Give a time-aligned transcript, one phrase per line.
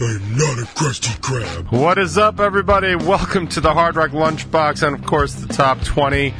[0.00, 1.72] I'm not a crusty crab.
[1.72, 2.94] What is up, everybody?
[2.94, 6.32] Welcome to the Hard Rock Lunchbox and, of course, the top 20.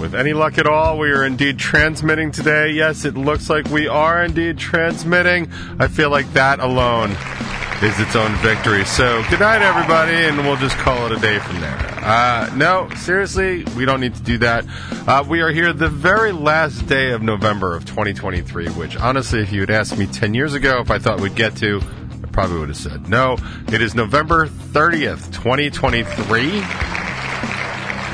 [0.00, 2.70] With any luck at all, we are indeed transmitting today.
[2.70, 5.52] Yes, it looks like we are indeed transmitting.
[5.78, 7.10] I feel like that alone
[7.82, 8.86] is its own victory.
[8.86, 11.76] So, good night, everybody, and we'll just call it a day from there.
[12.02, 14.64] Uh, no, seriously, we don't need to do that.
[15.06, 19.52] Uh, we are here the very last day of November of 2023, which, honestly, if
[19.52, 22.01] you had asked me 10 years ago if I thought we'd get to, I
[22.32, 23.36] probably would have said no.
[23.68, 26.62] It is November 30th, 2023.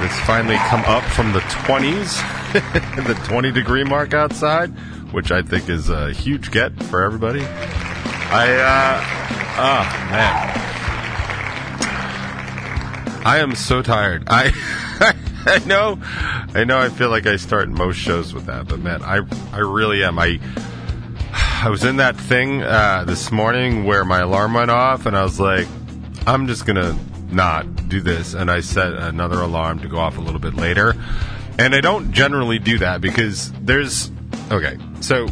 [0.00, 4.68] It's finally come up from the 20s, the 20 degree mark outside,
[5.12, 7.42] which I think is a huge get for everybody.
[7.44, 9.00] I, uh,
[9.56, 10.58] oh, man.
[13.24, 14.24] I am so tired.
[14.28, 14.52] I,
[15.46, 15.98] I know,
[16.54, 16.78] I know.
[16.78, 19.20] I feel like I start most shows with that, but man, I,
[19.52, 20.18] I really am.
[20.18, 20.40] I,
[21.60, 25.24] I was in that thing uh, this morning where my alarm went off, and I
[25.24, 25.66] was like,
[26.24, 26.96] I'm just gonna
[27.32, 30.94] not do this, and I set another alarm to go off a little bit later.
[31.58, 34.12] And I don't generally do that because there's
[34.52, 34.78] okay.
[35.00, 35.26] So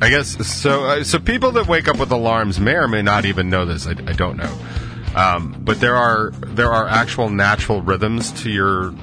[0.00, 0.86] I guess so.
[0.86, 3.86] Uh, so people that wake up with alarms may or may not even know this.
[3.86, 4.58] I, I don't know.
[5.14, 8.94] Um, but there are there are actual natural rhythms to your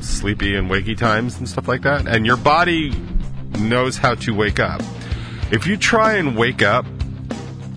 [0.00, 3.00] sleepy and wakey times and stuff like that, and your body
[3.60, 4.82] knows how to wake up.
[5.50, 6.84] If you try and wake up,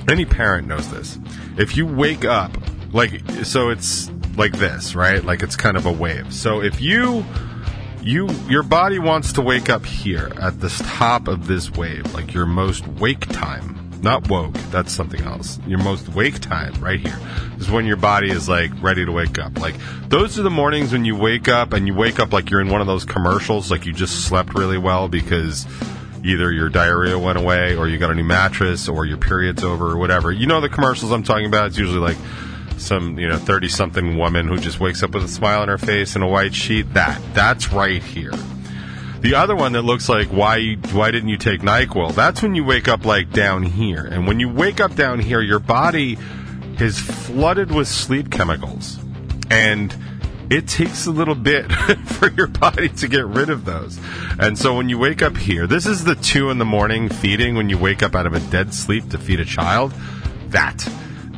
[0.09, 1.17] any parent knows this.
[1.57, 2.51] If you wake up,
[2.93, 5.23] like so, it's like this, right?
[5.23, 6.33] Like it's kind of a wave.
[6.33, 7.25] So if you
[8.01, 12.33] you your body wants to wake up here at the top of this wave, like
[12.33, 13.77] your most wake time.
[14.01, 15.59] Not woke, that's something else.
[15.67, 17.19] Your most wake time right here
[17.59, 19.59] is when your body is like ready to wake up.
[19.59, 19.75] Like
[20.09, 22.69] those are the mornings when you wake up and you wake up like you're in
[22.69, 25.67] one of those commercials, like you just slept really well because
[26.23, 29.91] either your diarrhea went away or you got a new mattress or your period's over
[29.91, 30.31] or whatever.
[30.31, 31.67] You know the commercials I'm talking about?
[31.67, 32.17] It's usually like
[32.77, 35.77] some, you know, 30 something woman who just wakes up with a smile on her
[35.77, 36.93] face and a white sheet.
[36.93, 37.21] That.
[37.33, 38.33] That's right here.
[39.21, 42.15] The other one that looks like why why didn't you take NyQuil?
[42.15, 44.03] That's when you wake up like down here.
[44.03, 46.17] And when you wake up down here, your body
[46.79, 48.97] is flooded with sleep chemicals.
[49.51, 49.95] And
[50.51, 51.71] it takes a little bit
[52.05, 53.97] for your body to get rid of those.
[54.37, 57.55] And so when you wake up here, this is the two in the morning feeding
[57.55, 59.93] when you wake up out of a dead sleep to feed a child.
[60.49, 60.85] That.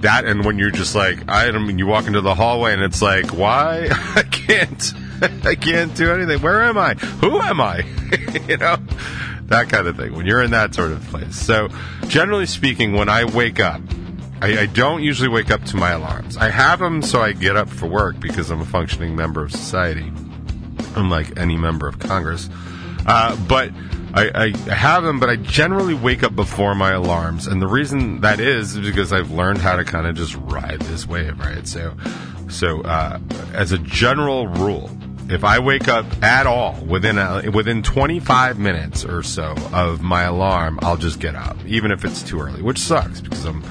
[0.01, 2.81] That and when you're just like, I don't mean, you walk into the hallway and
[2.81, 3.87] it's like, why?
[3.91, 4.93] I can't,
[5.45, 6.41] I can't do anything.
[6.41, 6.95] Where am I?
[6.95, 7.85] Who am I?
[8.47, 8.77] you know,
[9.43, 10.15] that kind of thing.
[10.15, 11.35] When you're in that sort of place.
[11.35, 11.69] So
[12.07, 13.81] generally speaking, when I wake up,
[14.43, 16.35] I, I, don't usually wake up to my alarms.
[16.35, 19.53] I have them so I get up for work because I'm a functioning member of
[19.53, 20.11] society,
[20.97, 22.49] unlike any member of Congress.
[23.05, 23.71] Uh, but
[24.13, 28.19] I, I, have them, but I generally wake up before my alarms, and the reason
[28.19, 31.65] that is, is because I've learned how to kind of just ride this wave, right?
[31.65, 31.95] So,
[32.49, 33.19] so uh,
[33.53, 34.91] as a general rule,
[35.29, 40.23] if I wake up at all within a, within 25 minutes or so of my
[40.23, 43.63] alarm, I'll just get up, even if it's too early, which sucks because I'm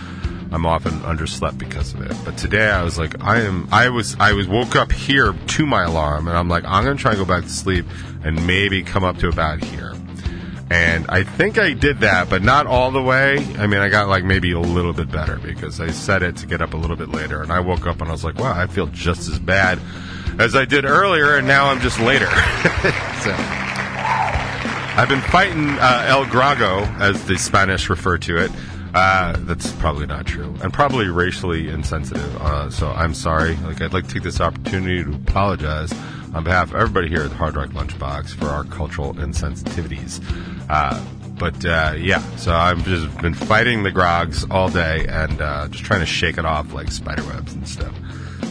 [0.52, 2.14] I'm often underslept because of it.
[2.24, 5.66] But today I was like, I am, I was, I was woke up here to
[5.66, 7.86] my alarm, and I'm like, I'm gonna try and go back to sleep
[8.22, 9.94] and maybe come up to about here.
[10.70, 13.36] And I think I did that, but not all the way.
[13.58, 16.46] I mean, I got like maybe a little bit better because I set it to
[16.46, 18.52] get up a little bit later, and I woke up and I was like, wow,
[18.54, 19.78] I feel just as bad
[20.38, 22.26] as I did earlier, and now I'm just later.
[23.22, 23.34] so.
[24.94, 28.50] I've been fighting uh, El Grago, as the Spanish refer to it,
[28.94, 32.36] uh, that's probably not true, and probably racially insensitive.
[32.36, 33.56] Uh, so I'm sorry.
[33.56, 35.92] Like I'd like to take this opportunity to apologize
[36.34, 40.22] on behalf of everybody here at the Hard Rock Lunchbox for our cultural insensitivities.
[40.68, 41.02] Uh,
[41.38, 45.84] but uh, yeah, so I've just been fighting the grogs all day and uh, just
[45.84, 47.94] trying to shake it off like spiderwebs and stuff.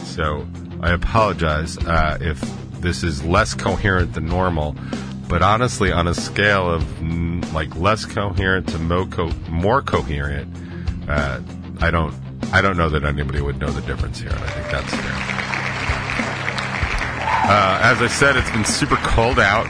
[0.04, 0.46] So
[0.80, 2.40] I apologize uh, if
[2.80, 4.76] this is less coherent than normal
[5.32, 10.54] but honestly, on a scale of mm, like less coherent to more, co- more coherent,
[11.08, 11.40] uh,
[11.80, 12.14] I don't
[12.52, 15.12] I don't know that anybody would know the difference here, I think that's fair.
[17.50, 19.64] Uh, as I said, it's been super cold out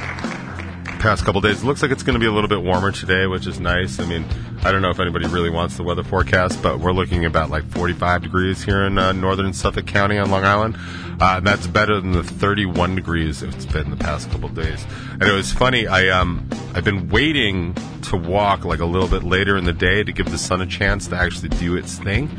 [0.99, 1.63] past couple days.
[1.63, 4.01] It looks like it's going to be a little bit warmer today, which is nice.
[4.01, 4.25] I mean,
[4.65, 7.69] I don't know if anybody really wants the weather forecast, but we're looking about like
[7.71, 10.79] 45 degrees here in uh, northern Suffolk County on Long Island.
[11.21, 14.87] Uh, that's better than the 31 degrees it's been the past couple days.
[15.11, 15.89] And it was funny.
[15.89, 20.05] I um I've been waiting to walk like a little bit later in the day
[20.05, 22.31] to give the sun a chance to actually do its thing.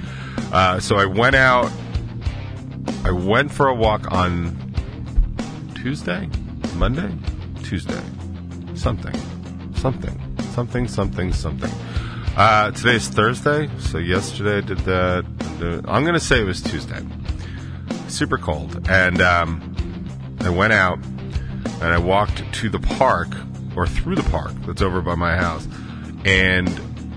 [0.53, 1.69] Uh, so I went out.
[3.03, 4.55] I went for a walk on
[5.75, 6.29] Tuesday,
[6.75, 7.13] Monday,
[7.63, 8.01] Tuesday,
[8.75, 9.13] something,
[9.75, 10.17] something,
[10.53, 11.71] something, something, something.
[12.35, 15.23] Uh, today's Thursday, so yesterday I did that.
[15.87, 16.99] I'm going to say it was Tuesday.
[18.07, 18.89] Super cold.
[18.89, 20.07] And um,
[20.39, 23.27] I went out and I walked to the park,
[23.75, 25.67] or through the park that's over by my house.
[26.25, 26.69] And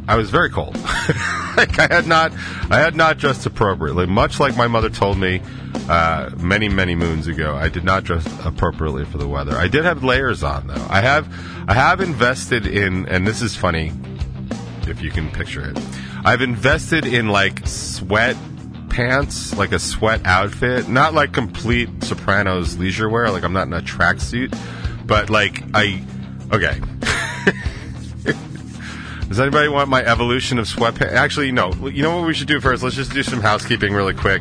[0.06, 0.76] I was very cold.
[1.56, 2.34] like I had not,
[2.70, 4.04] I had not dressed appropriately.
[4.04, 5.40] Much like my mother told me
[5.88, 9.56] uh, many, many moons ago, I did not dress appropriately for the weather.
[9.56, 10.86] I did have layers on though.
[10.90, 11.26] I have,
[11.66, 13.92] I have invested in, and this is funny
[14.88, 15.78] if you can picture it.
[16.24, 18.36] I've invested in like sweat
[18.88, 23.30] pants, like a sweat outfit, not like complete Sopranos leisure wear.
[23.30, 24.56] Like I'm not in a tracksuit,
[25.06, 26.02] but like I,
[26.52, 26.80] okay.
[29.28, 31.12] Does anybody want my evolution of sweatpants?
[31.12, 31.72] Actually, no.
[31.86, 32.82] You know what we should do first?
[32.82, 34.40] Let's just do some housekeeping really quick.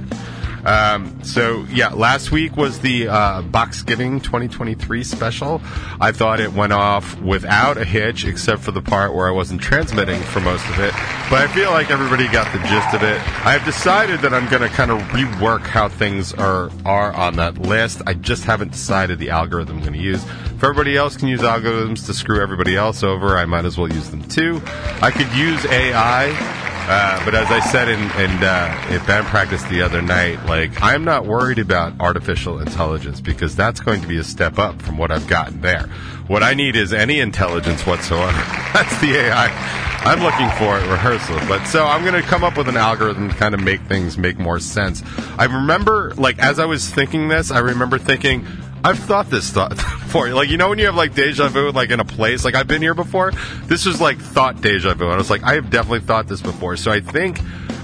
[0.65, 5.61] Um, so yeah, last week was the uh, Boxgiving 2023 special.
[6.01, 9.61] I thought it went off without a hitch, except for the part where I wasn't
[9.61, 10.91] transmitting for most of it.
[11.29, 13.21] But I feel like everybody got the gist of it.
[13.45, 17.57] I've decided that I'm going to kind of rework how things are are on that
[17.59, 18.01] list.
[18.07, 20.23] I just haven't decided the algorithm I'm going to use.
[20.23, 23.91] If everybody else can use algorithms to screw everybody else over, I might as well
[23.91, 24.61] use them too.
[25.01, 26.74] I could use AI.
[26.87, 30.81] Uh, but as I said in, in, uh, in band practice the other night, like
[30.81, 34.97] I'm not worried about artificial intelligence because that's going to be a step up from
[34.97, 35.87] what I've gotten there.
[36.27, 38.31] What I need is any intelligence whatsoever.
[38.73, 41.35] that's the AI I'm looking for at rehearsal.
[41.47, 44.19] But so I'm going to come up with an algorithm to kind of make things
[44.19, 45.01] make more sense.
[45.39, 48.45] I remember, like, as I was thinking this, I remember thinking,
[48.85, 50.29] I've thought this thought before.
[50.29, 52.45] Like you know when you have like deja vu, like in a place.
[52.45, 53.31] Like I've been here before.
[53.63, 56.39] This was like thought deja vu, and I was like, I have definitely thought this
[56.39, 56.77] before.
[56.77, 57.39] So I think,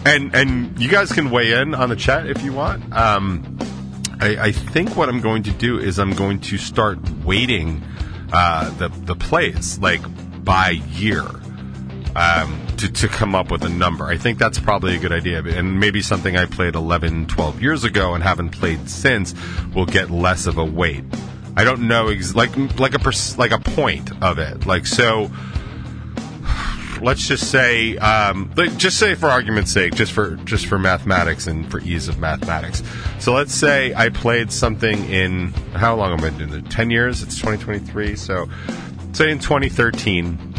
[0.06, 2.94] and and you guys can weigh in on the chat if you want.
[2.94, 3.58] Um,
[4.20, 7.82] I, I think what I'm going to do is I'm going to start weighting
[8.32, 10.02] uh, the the plays like
[10.46, 11.26] by year
[12.16, 14.06] um, to, to come up with a number.
[14.06, 15.44] I think that's probably a good idea.
[15.44, 19.34] And maybe something I played 11, 12 years ago and haven't played since
[19.74, 21.04] will get less of a weight.
[21.56, 24.66] I don't know, ex- like like a pers- like a point of it.
[24.66, 25.30] Like so,
[27.02, 31.48] let's just say, um, like, just say for argument's sake, just for just for mathematics
[31.48, 32.82] and for ease of mathematics.
[33.20, 36.70] So let's say I played something in how long am I doing it?
[36.72, 37.22] Ten years.
[37.22, 38.16] It's 2023.
[38.16, 38.48] So
[39.12, 40.51] say in 2013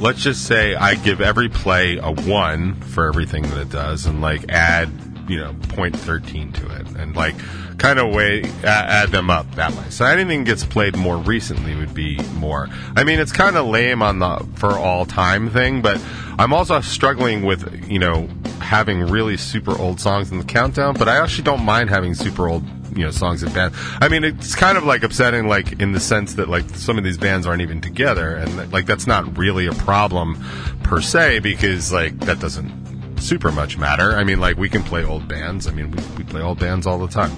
[0.00, 4.20] let's just say I give every play a one for everything that it does, and
[4.20, 4.90] like add
[5.28, 7.34] you know point thirteen to it, and like
[7.78, 9.84] kind of way add them up that way.
[9.90, 12.68] So anything gets played more recently would be more.
[12.96, 16.00] I mean, it's kind of lame on the for all time thing, but
[16.38, 18.28] I'm also struggling with you know
[18.70, 20.94] having really super old songs in the countdown.
[20.94, 22.62] But I actually don't mind having super old
[22.96, 23.74] you know songs in band.
[24.00, 27.02] I mean, it's kind of like upsetting, like in the sense that like some of
[27.02, 30.38] these bands aren't even together, and like that's not really a problem
[30.84, 34.12] per se because like that doesn't super much matter.
[34.12, 35.66] I mean, like we can play old bands.
[35.66, 37.32] I mean, we, we play old bands all the time.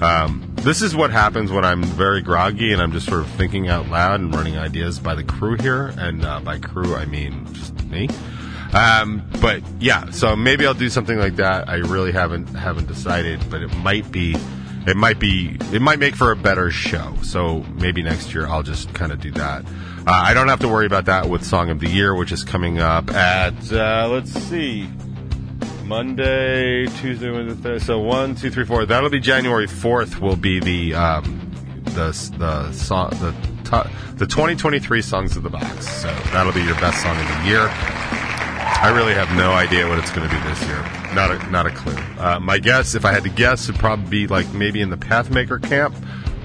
[0.00, 3.68] Um, this is what happens when I'm very groggy and I'm just sort of thinking
[3.68, 5.88] out loud and running ideas by the crew here.
[5.98, 8.08] And uh, by crew, I mean just me.
[8.72, 11.68] Um, but yeah, so maybe I'll do something like that.
[11.68, 14.36] I really haven't haven't decided, but it might be
[14.86, 17.14] it might be it might make for a better show.
[17.22, 19.64] So maybe next year I'll just kind of do that.
[19.64, 22.44] Uh, I don't have to worry about that with Song of the Year, which is
[22.44, 24.88] coming up at uh, let's see,
[25.84, 27.86] Monday, Tuesday, Wednesday, Thursday.
[27.86, 28.86] So one, two, three, four.
[28.86, 30.20] That'll be January fourth.
[30.20, 31.50] Will be the um,
[31.84, 33.34] the the song the
[34.16, 35.88] the 2023 songs of the box.
[35.88, 38.29] So that'll be your best song of the year.
[38.82, 40.82] I really have no idea what it's going to be this year.
[41.14, 41.96] Not a not a clue.
[42.18, 44.96] Uh, my guess, if I had to guess, would probably be like maybe in the
[44.96, 45.94] Pathmaker camp,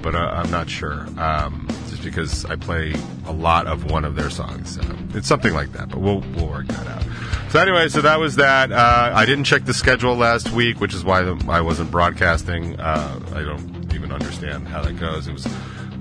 [0.02, 1.06] but uh, I'm not sure.
[1.18, 2.94] Um, just because I play
[3.26, 4.82] a lot of one of their songs, so
[5.14, 5.88] it's something like that.
[5.88, 7.04] But we'll we'll work that out.
[7.50, 8.72] So anyway, so that was that.
[8.72, 12.78] Uh, I didn't check the schedule last week, which is why I wasn't broadcasting.
[12.78, 15.26] Uh, I don't even understand how that goes.
[15.26, 15.46] It was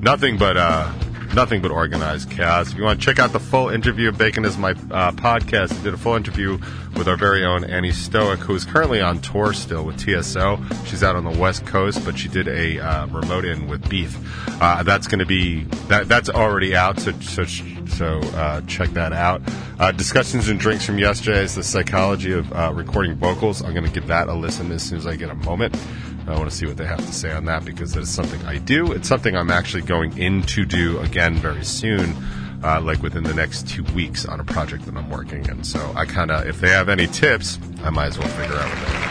[0.01, 0.91] nothing but uh,
[1.33, 2.71] nothing but organized chaos.
[2.71, 5.83] If you want to check out the full interview Bacon is my uh, podcast, I
[5.83, 6.57] did a full interview
[6.95, 10.59] with our very own Annie Stoic, who is currently on tour still with TSO.
[10.85, 14.17] She's out on the West Coast, but she did a uh, remote in with Beef.
[14.61, 17.45] Uh, that's going to be that that's already out, so, so
[17.87, 19.41] So uh, check that out.
[19.79, 23.61] Uh, discussions and drinks from yesterday is the psychology of uh, recording vocals.
[23.61, 25.75] I'm going to give that a listen as soon as I get a moment.
[26.27, 28.41] I want to see what they have to say on that because that is something
[28.45, 28.91] I do.
[28.91, 32.15] It's something I'm actually going in to do again very soon,
[32.63, 35.63] uh, like within the next two weeks on a project that I'm working in.
[35.63, 38.67] So I kind of, if they have any tips, I might as well figure out
[38.67, 39.05] what they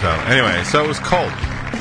[0.00, 1.32] So anyway, so it was cold.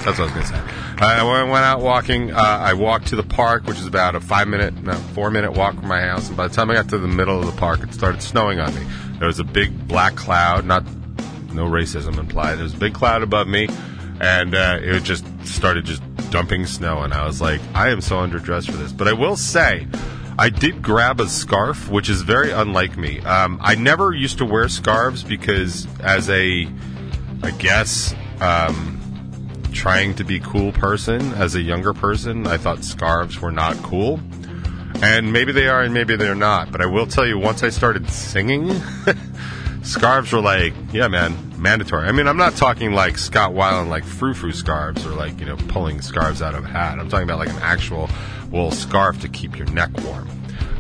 [0.04, 0.62] That's what I was going to say.
[1.04, 2.32] I went out walking.
[2.32, 5.54] Uh, I walked to the park, which is about a five minute, no, four minute
[5.54, 6.28] walk from my house.
[6.28, 8.60] And by the time I got to the middle of the park, it started snowing
[8.60, 8.82] on me.
[9.18, 10.84] There was a big black cloud, not
[11.54, 12.56] no racism implied.
[12.56, 13.68] There was a big cloud above me,
[14.20, 17.00] and uh, it just started just dumping snow.
[17.02, 18.92] And I was like, I am so underdressed for this.
[18.92, 19.88] But I will say,
[20.38, 23.20] I did grab a scarf, which is very unlike me.
[23.20, 26.68] Um, I never used to wear scarves because, as a,
[27.44, 29.00] I guess, um,
[29.74, 34.20] trying to be cool person as a younger person, I thought scarves were not cool.
[35.02, 36.72] And maybe they are and maybe they're not.
[36.72, 38.70] But I will tell you, once I started singing,
[39.84, 42.08] scarves were like, yeah, man, mandatory.
[42.08, 45.46] I mean, I'm not talking like Scott Weiland, like frou frou scarves or like, you
[45.46, 47.00] know, pulling scarves out of a hat.
[47.00, 48.10] I'm talking about like an actual
[48.52, 50.30] wool scarf to keep your neck warm.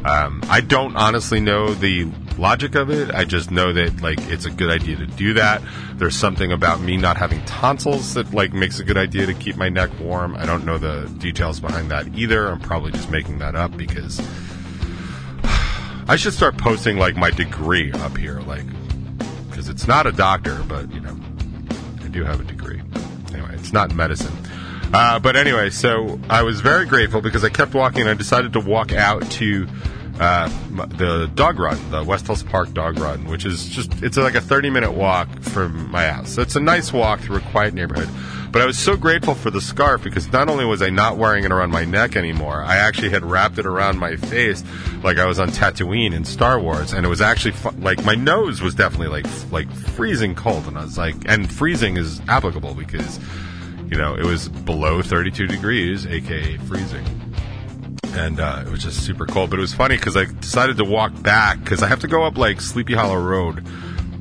[0.03, 3.11] Um, I don't honestly know the logic of it.
[3.11, 5.61] I just know that like it's a good idea to do that.
[5.95, 9.57] There's something about me not having tonsils that like makes a good idea to keep
[9.57, 10.35] my neck warm.
[10.35, 12.47] I don't know the details behind that either.
[12.47, 14.19] I'm probably just making that up because
[15.43, 18.65] I should start posting like my degree up here, like
[19.61, 21.15] because it's not a doctor, but you know,
[22.03, 22.81] I do have a degree.
[23.31, 24.33] Anyway, it's not medicine.
[24.91, 28.53] Uh, but anyway, so I was very grateful because I kept walking and I decided
[28.53, 29.67] to walk out to
[30.19, 30.49] uh,
[30.97, 34.41] the dog run, the West Hills Park dog run, which is just, it's like a
[34.41, 36.31] 30 minute walk from my house.
[36.31, 38.09] So it's a nice walk through a quiet neighborhood.
[38.51, 41.45] But I was so grateful for the scarf because not only was I not wearing
[41.45, 44.61] it around my neck anymore, I actually had wrapped it around my face
[45.03, 48.15] like I was on Tatooine in Star Wars, and it was actually fu- like my
[48.15, 52.73] nose was definitely like like freezing cold, and I was like, and freezing is applicable
[52.73, 53.19] because
[53.89, 57.05] you know it was below 32 degrees, aka freezing.
[58.13, 59.49] And uh, it was just super cold.
[59.49, 62.23] But it was funny because I decided to walk back because I have to go
[62.23, 63.65] up like Sleepy Hollow Road,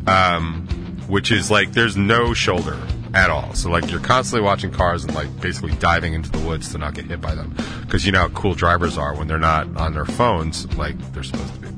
[0.06, 0.68] um,
[1.08, 2.78] which is like there's no shoulder
[3.14, 3.54] at all.
[3.54, 6.94] So like you're constantly watching cars and like basically diving into the woods to not
[6.94, 9.94] get hit by them because you know how cool drivers are when they're not on
[9.94, 11.68] their phones like they're supposed to be.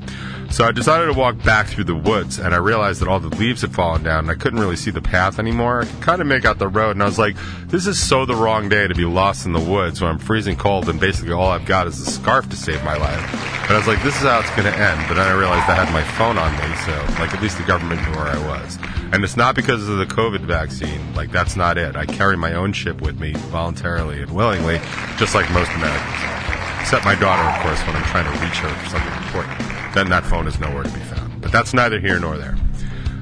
[0.53, 3.35] So I decided to walk back through the woods, and I realized that all the
[3.37, 5.81] leaves had fallen down, and I couldn't really see the path anymore.
[5.81, 7.37] I could kind of make out the road, and I was like,
[7.69, 10.57] "This is so the wrong day to be lost in the woods when I'm freezing
[10.57, 13.79] cold, and basically all I've got is a scarf to save my life." But I
[13.79, 15.91] was like, "This is how it's going to end." But then I realized I had
[15.91, 18.79] my phone on me, so like at least the government knew where I was.
[19.13, 21.15] And it's not because of the COVID vaccine.
[21.15, 21.97] Like that's not it.
[21.97, 24.83] I carry my own chip with me voluntarily and willingly,
[25.17, 26.52] just like most Americans.
[26.83, 30.09] Except my daughter, of course, when I'm trying to reach her for something important then
[30.09, 31.41] that phone is nowhere to be found.
[31.41, 32.57] But that's neither here nor there.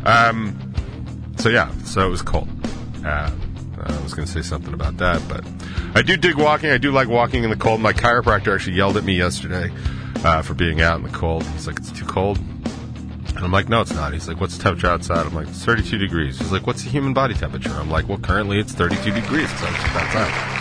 [0.05, 0.57] Um,
[1.38, 2.49] so yeah, so it was cold.
[3.05, 3.31] Uh,
[3.83, 5.45] I was going to say something about that, but
[5.95, 6.71] I do dig walking.
[6.71, 7.81] I do like walking in the cold.
[7.81, 9.71] My chiropractor actually yelled at me yesterday
[10.23, 11.45] uh, for being out in the cold.
[11.45, 14.62] He's like, "It's too cold," and I'm like, "No, it's not." He's like, "What's the
[14.62, 17.90] temperature outside?" I'm like, "It's 32 degrees." He's like, "What's the human body temperature?" I'm
[17.90, 20.60] like, "Well, currently it's 32 degrees because it's outside."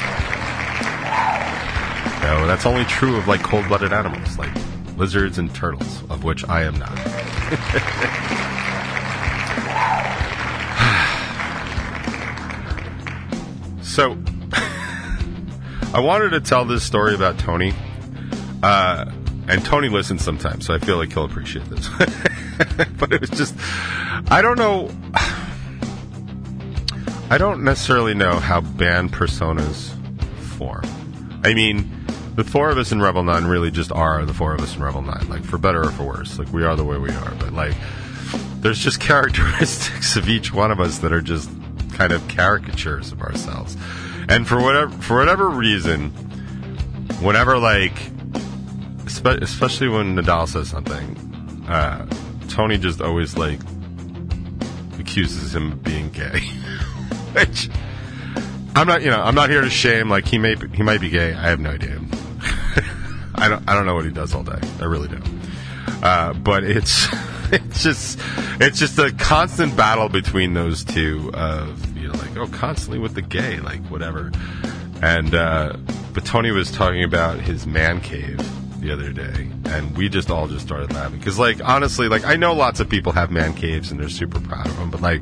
[2.46, 4.52] That's only true of like cold-blooded animals, like
[4.98, 6.90] lizards and turtles, of which I am not.
[13.82, 14.18] so,
[15.94, 17.74] I wanted to tell this story about Tony.
[18.62, 19.10] Uh,
[19.48, 21.88] and Tony listens sometimes, so I feel like he'll appreciate this.
[22.98, 23.56] but it was just,
[24.30, 24.92] I don't know.
[27.32, 29.94] I don't necessarily know how band personas
[30.58, 30.84] form.
[31.44, 31.99] I mean,
[32.36, 34.84] the four of us in Revel 9 really just are the four of us in
[34.84, 35.28] Revel 9.
[35.30, 36.40] Like, for better or for worse.
[36.40, 37.32] Like, we are the way we are.
[37.40, 37.76] But, like,
[38.62, 41.50] there's just characteristics of each one of us that are just
[41.94, 43.76] kind of caricatures of ourselves.
[44.30, 46.12] And for whatever, for whatever reason,
[47.22, 47.98] whenever, like,
[49.06, 52.06] especially when Nadal says something, uh,
[52.48, 53.60] Tony just always, like,
[55.00, 56.40] accuses him of being gay.
[57.34, 57.70] Which,
[58.76, 60.10] I'm not, you know, I'm not here to shame.
[60.10, 61.34] Like he may, he might be gay.
[61.34, 62.00] I have no idea.
[63.40, 64.60] I don't I don't know what he does all day.
[64.80, 65.22] I really do.
[66.04, 67.08] Uh, but it's
[67.52, 68.20] it's just
[68.60, 73.16] it's just a constant battle between those two of you know like oh constantly with
[73.16, 74.32] the gay like whatever.
[75.02, 75.78] And uh,
[76.14, 78.38] but Tony was talking about his man cave
[78.82, 82.36] the other day, and we just all just started laughing because like honestly like I
[82.36, 85.22] know lots of people have man caves and they're super proud of them, but like.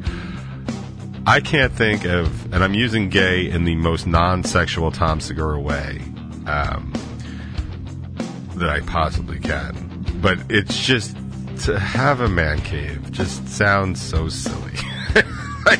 [1.29, 5.99] I can't think of, and I'm using gay in the most non-sexual Tom Segura way.
[6.45, 6.93] Um,
[8.57, 10.05] that I possibly can.
[10.21, 11.15] But it's just
[11.65, 14.73] to have a man cave just sounds so silly.
[15.65, 15.79] like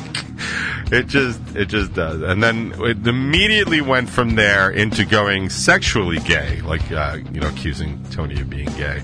[0.90, 2.22] it just it just does.
[2.22, 7.48] And then it immediately went from there into going sexually gay, like uh, you know,
[7.48, 9.02] accusing Tony of being gay.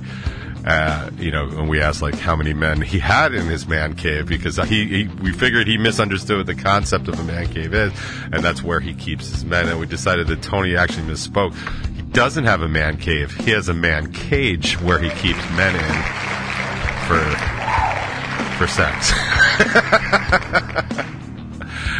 [0.67, 3.95] Uh, you know, and we asked like how many men he had in his man
[3.95, 7.75] cave because he, he we figured he misunderstood what the concept of a man cave
[7.75, 7.93] is,
[8.33, 9.69] and that's where he keeps his men.
[9.69, 11.55] And we decided that Tony actually misspoke.
[11.97, 13.35] He doesn't have a man cave.
[13.35, 15.83] He has a man cage where he keeps men in
[17.09, 17.21] for
[18.57, 19.13] for sex.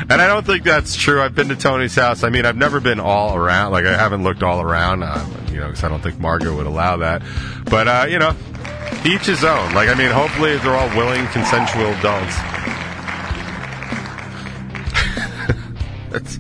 [0.09, 1.21] and I don't think that's true.
[1.21, 2.23] I've been to Tony's house.
[2.23, 3.73] I mean, I've never been all around.
[3.73, 5.03] Like I haven't looked all around.
[5.03, 7.23] Uh, you know, because I don't think Margot would allow that.
[7.65, 8.37] But uh, you know,
[9.05, 9.75] each his own.
[9.75, 12.37] Like I mean, hopefully they're all willing, consensual adults.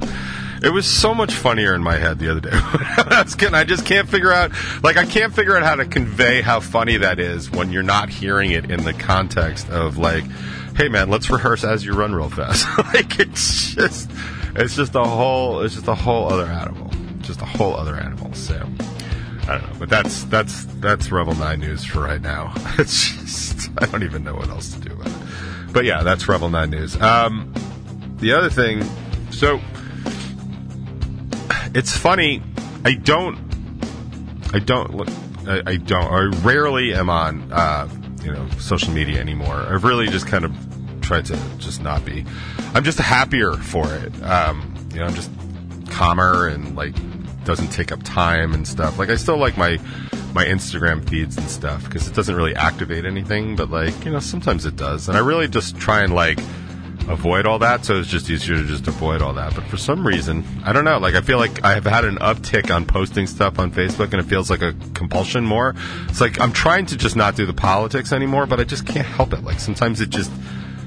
[0.64, 2.50] it was so much funnier in my head the other day.
[2.54, 4.50] I, I just can't figure out,
[4.82, 8.08] like, I can't figure out how to convey how funny that is when you're not
[8.08, 10.24] hearing it in the context of like,
[10.76, 12.66] hey man, let's rehearse as you run real fast.
[12.94, 14.10] like, it's just,
[14.56, 16.90] it's just a whole, it's just a whole other animal,
[17.20, 18.32] just a whole other animal.
[18.34, 18.66] So.
[19.46, 22.54] I don't know, but that's that's that's Revel Nine news for right now.
[22.78, 25.12] It's just I don't even know what else to do about it.
[25.70, 26.98] But yeah, that's Revel Nine news.
[26.98, 27.52] Um,
[28.20, 28.82] the other thing,
[29.30, 29.60] so
[31.74, 32.42] it's funny.
[32.84, 33.36] I don't,
[34.52, 35.08] I don't,
[35.48, 37.88] I, I don't, I rarely am on, uh,
[38.22, 39.54] you know, social media anymore.
[39.54, 40.54] I've really just kind of
[41.02, 42.24] tried to just not be.
[42.74, 44.22] I'm just happier for it.
[44.22, 45.30] Um, you know, I'm just
[45.90, 46.94] calmer and like
[47.44, 48.98] doesn't take up time and stuff.
[48.98, 49.78] Like I still like my
[50.32, 54.20] my Instagram feeds and stuff because it doesn't really activate anything, but like you know
[54.20, 55.08] sometimes it does.
[55.08, 56.38] And I really just try and like
[57.08, 59.54] avoid all that, so it's just easier to just avoid all that.
[59.54, 60.98] But for some reason, I don't know.
[60.98, 64.14] Like I feel like I have had an uptick on posting stuff on Facebook, and
[64.14, 65.74] it feels like a compulsion more.
[66.08, 69.06] It's like I'm trying to just not do the politics anymore, but I just can't
[69.06, 69.44] help it.
[69.44, 70.30] Like sometimes it just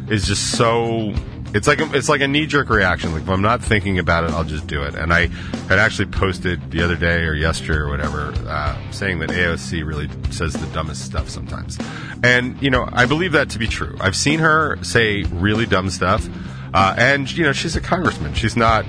[0.09, 1.13] is just so.
[1.53, 3.13] It's like a, it's like a knee jerk reaction.
[3.13, 4.95] Like if I'm not thinking about it, I'll just do it.
[4.95, 5.27] And I
[5.67, 10.09] had actually posted the other day or yesterday or whatever, uh, saying that AOC really
[10.31, 11.77] says the dumbest stuff sometimes.
[12.23, 13.95] And you know, I believe that to be true.
[13.99, 16.27] I've seen her say really dumb stuff,
[16.73, 18.33] uh, and you know, she's a congressman.
[18.33, 18.85] She's not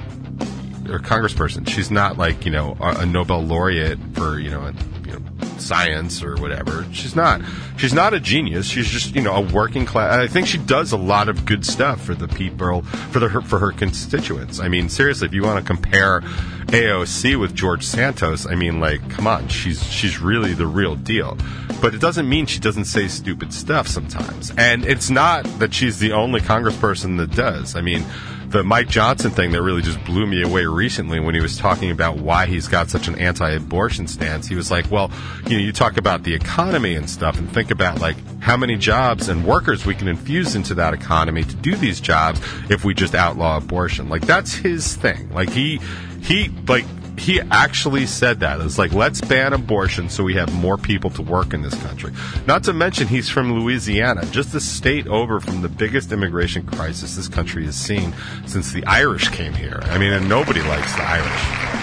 [0.89, 1.69] or congressperson.
[1.69, 4.73] She's not like you know a, a Nobel laureate for you know, a,
[5.07, 5.21] you know
[5.59, 6.87] science or whatever.
[6.93, 7.43] She's not.
[7.77, 8.67] She's not a genius.
[8.67, 10.15] She's just you know a working class.
[10.15, 13.41] I think she does a lot of good stuff for the people for the her,
[13.41, 14.61] for her constituents.
[14.61, 19.09] I mean, seriously, if you want to compare AOC with George Santos, I mean, like,
[19.11, 21.37] come on, she's she's really the real deal.
[21.81, 24.53] But it doesn't mean she doesn't say stupid stuff sometimes.
[24.57, 27.77] And it's not that she's the only congressperson that does.
[27.77, 28.05] I mean
[28.51, 31.91] the Mike Johnson thing that really just blew me away recently when he was talking
[31.91, 34.47] about why he's got such an anti-abortion stance.
[34.47, 35.11] He was like, "Well,
[35.47, 38.77] you know, you talk about the economy and stuff, and think about like how many
[38.77, 42.95] jobs and workers we can infuse into that economy to do these jobs if we
[42.95, 45.31] just outlaw abortion." Like that's his thing.
[45.33, 45.81] Like he
[46.23, 46.87] he like
[47.19, 48.61] he actually said that.
[48.61, 52.13] It's like, let's ban abortion so we have more people to work in this country.
[52.47, 57.17] Not to mention, he's from Louisiana, just a state over from the biggest immigration crisis
[57.17, 58.15] this country has seen
[58.47, 59.81] since the Irish came here.
[59.83, 61.79] I mean, and nobody likes the Irish.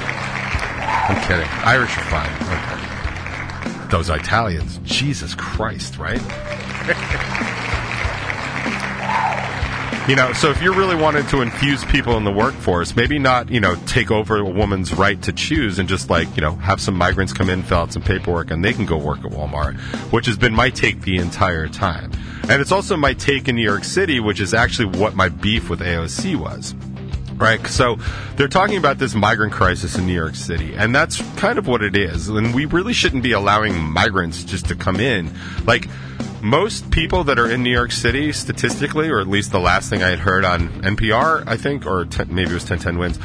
[1.07, 1.47] I'm kidding.
[1.65, 2.31] Irish are fine.
[2.41, 3.87] Okay.
[3.91, 6.21] Those Italians, Jesus Christ, right?
[10.07, 13.49] You know, so if you're really wanting to infuse people in the workforce, maybe not,
[13.49, 16.79] you know, take over a woman's right to choose and just like, you know, have
[16.79, 19.75] some migrants come in, fill out some paperwork, and they can go work at Walmart,
[20.11, 22.11] which has been my take the entire time.
[22.47, 25.71] And it's also my take in New York City, which is actually what my beef
[25.71, 26.75] with AOC was.
[27.37, 27.65] Right.
[27.67, 27.97] So
[28.37, 31.83] they're talking about this migrant crisis in New York City, and that's kind of what
[31.83, 32.29] it is.
[32.29, 35.33] And we really shouldn't be allowing migrants just to come in.
[35.65, 35.89] Like,
[36.41, 40.03] most people that are in New York City, statistically, or at least the last thing
[40.03, 43.19] I had heard on NPR, I think, or 10, maybe it was 1010 Wins,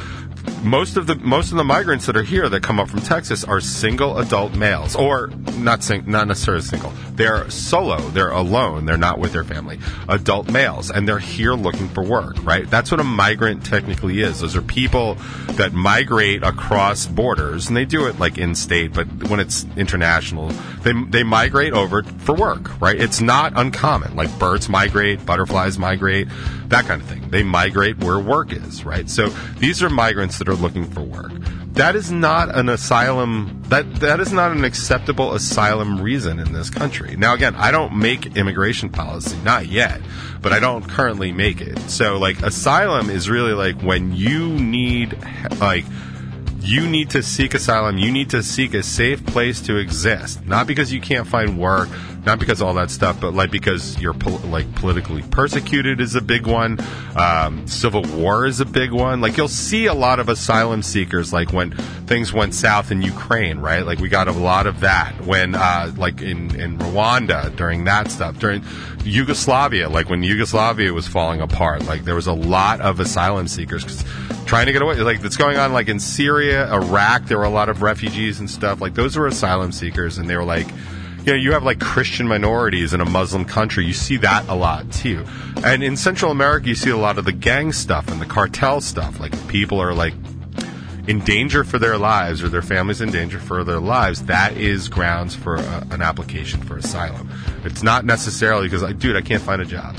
[0.63, 3.43] most of the most of the migrants that are here that come up from Texas
[3.43, 5.27] are single adult males, or
[5.57, 6.91] not sing, not necessarily single.
[7.15, 7.97] They're solo.
[8.09, 8.85] They're alone.
[8.85, 9.79] They're not with their family.
[10.07, 12.43] Adult males, and they're here looking for work.
[12.43, 12.69] Right.
[12.69, 14.39] That's what a migrant technically is.
[14.41, 15.15] Those are people
[15.51, 20.49] that migrate across borders, and they do it like in state, but when it's international,
[20.83, 22.79] they they migrate over for work.
[22.81, 22.99] Right.
[22.99, 24.15] It's not uncommon.
[24.15, 26.27] Like birds migrate, butterflies migrate,
[26.71, 27.29] that kind of thing.
[27.29, 28.83] They migrate where work is.
[28.83, 29.09] Right.
[29.09, 29.29] So
[29.59, 31.31] these are migrants that are looking for work.
[31.73, 33.63] That is not an asylum.
[33.67, 37.15] That that is not an acceptable asylum reason in this country.
[37.15, 40.01] Now, again, I don't make immigration policy, not yet,
[40.41, 41.79] but I don't currently make it.
[41.89, 45.17] So, like, asylum is really like when you need
[45.59, 45.85] like
[46.61, 47.97] you need to seek asylum.
[47.97, 50.45] You need to seek a safe place to exist.
[50.45, 51.89] Not because you can't find work,
[52.25, 56.21] not because all that stuff, but like because you're pol- like politically persecuted is a
[56.21, 56.77] big one.
[57.15, 59.21] Um, civil war is a big one.
[59.21, 61.71] Like you'll see a lot of asylum seekers, like when
[62.05, 63.83] things went south in Ukraine, right?
[63.85, 68.11] Like we got a lot of that when, uh, like in in Rwanda during that
[68.11, 68.63] stuff during
[69.03, 71.85] Yugoslavia, like when Yugoslavia was falling apart.
[71.87, 74.05] Like there was a lot of asylum seekers 'cause
[74.51, 74.95] trying to get away.
[74.95, 77.23] Like that's going on, like in Syria, Iraq.
[77.23, 78.81] There were a lot of refugees and stuff.
[78.81, 80.67] Like those were asylum seekers, and they were like
[81.23, 83.85] you know, you have like Christian minorities in a Muslim country.
[83.85, 85.23] You see that a lot too.
[85.63, 88.81] And in Central America, you see a lot of the gang stuff and the cartel
[88.81, 89.21] stuff.
[89.21, 90.15] Like people are like
[91.07, 94.23] in danger for their lives or their families in danger for their lives.
[94.23, 97.29] That is grounds for a, an application for asylum.
[97.63, 99.95] It's not necessarily because, like, dude, I can't find a job.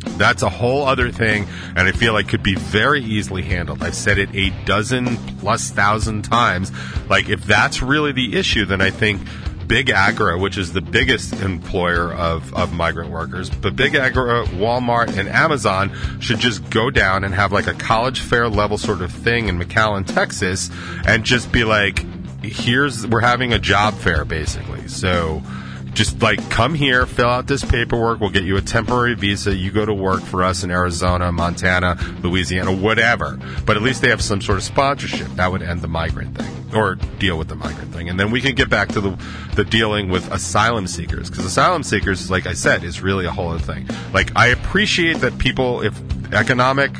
[0.00, 3.82] That's a whole other thing, and I feel like could be very easily handled.
[3.82, 6.72] I've said it a dozen plus thousand times.
[7.08, 9.20] Like, if that's really the issue, then I think
[9.68, 15.16] Big Agro, which is the biggest employer of, of migrant workers, but Big Agro, Walmart,
[15.16, 19.12] and Amazon should just go down and have like a college fair level sort of
[19.12, 20.70] thing in McAllen, Texas,
[21.06, 22.04] and just be like,
[22.42, 24.88] here's, we're having a job fair basically.
[24.88, 25.42] So,
[25.98, 28.20] just like come here, fill out this paperwork.
[28.20, 29.52] We'll get you a temporary visa.
[29.52, 33.36] You go to work for us in Arizona, Montana, Louisiana, whatever.
[33.66, 35.26] But at least they have some sort of sponsorship.
[35.32, 38.08] That would end the migrant thing or deal with the migrant thing.
[38.08, 39.18] And then we can get back to the,
[39.56, 41.30] the dealing with asylum seekers.
[41.30, 43.88] Because asylum seekers, like I said, is really a whole other thing.
[44.12, 46.00] Like, I appreciate that people, if
[46.32, 46.92] economic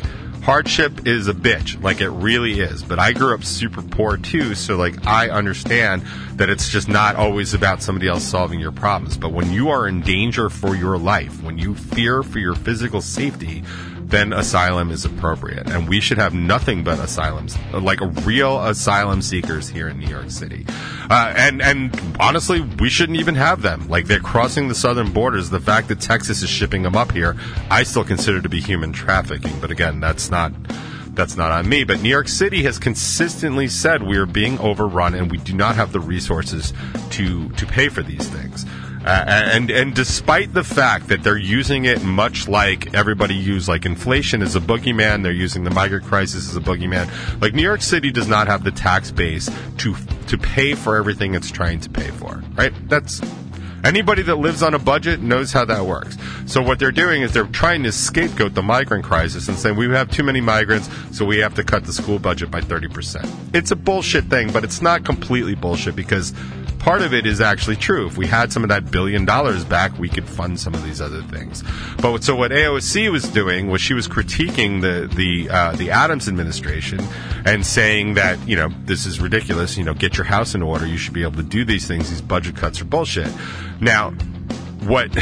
[0.49, 1.79] hardship is a bitch.
[1.83, 2.83] Like it really is.
[2.83, 6.01] But i grew up super poor too so like i understand
[6.37, 9.19] that it's just not always about somebody else solving your problems.
[9.19, 13.03] But when you are in danger for your life when you fear for your physical
[13.03, 13.63] safety
[14.09, 15.69] then asylum is appropriate.
[15.69, 20.31] And we should have nothing but asylums like real asylum seekers here in new york
[20.31, 20.65] city.
[21.11, 23.89] Uh, and and honestly we shouldn't even have them.
[23.89, 25.51] Like they're crossing the southern borders.
[25.51, 27.37] The fact that texas is shipping them up here
[27.71, 29.59] i still consider to be human trafficking.
[29.61, 30.53] But again that's not
[31.19, 31.83] that's not on me.
[31.83, 35.75] But New York City has consistently said we are being overrun and we do not
[35.75, 36.73] have the resources
[37.11, 38.65] to to pay for these things.
[39.09, 43.87] Uh, and and despite the fact that they're using it much like everybody used like
[43.87, 47.09] inflation as a boogeyman, they're using the migrant crisis as a boogeyman.
[47.41, 49.95] Like New York City does not have the tax base to
[50.27, 52.43] to pay for everything it's trying to pay for.
[52.55, 52.75] Right?
[52.87, 53.23] That's
[53.85, 56.17] Anybody that lives on a budget knows how that works.
[56.47, 59.89] So what they're doing is they're trying to scapegoat the migrant crisis and saying we
[59.91, 63.55] have too many migrants, so we have to cut the school budget by 30%.
[63.55, 66.35] It's a bullshit thing, but it's not completely bullshit because
[66.89, 68.07] part of it is actually true.
[68.07, 71.03] If we had some of that billion dollars back, we could fund some of these
[71.03, 71.63] other things.
[71.99, 76.29] But so what AOC was doing was she was critiquing the the uh, the Adams
[76.29, 77.01] administration
[77.45, 79.77] and saying that you know this is ridiculous.
[79.77, 80.87] You know, get your house in order.
[80.87, 82.09] You should be able to do these things.
[82.09, 83.31] These budget cuts are bullshit.
[83.81, 84.13] Now,
[84.81, 85.11] what?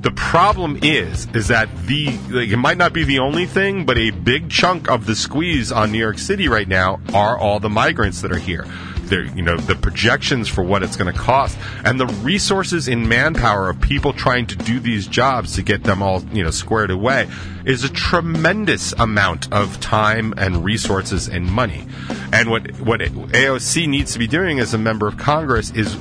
[0.00, 3.98] The problem is, is that the like, it might not be the only thing, but
[3.98, 7.68] a big chunk of the squeeze on New York City right now are all the
[7.68, 8.64] migrants that are here.
[9.10, 13.08] They're, you know, the projections for what it's going to cost and the resources in
[13.08, 16.90] manpower of people trying to do these jobs to get them all, you know, squared
[16.90, 17.28] away
[17.64, 21.86] is a tremendous amount of time and resources and money.
[22.32, 25.96] And what what AOC needs to be doing as a member of Congress is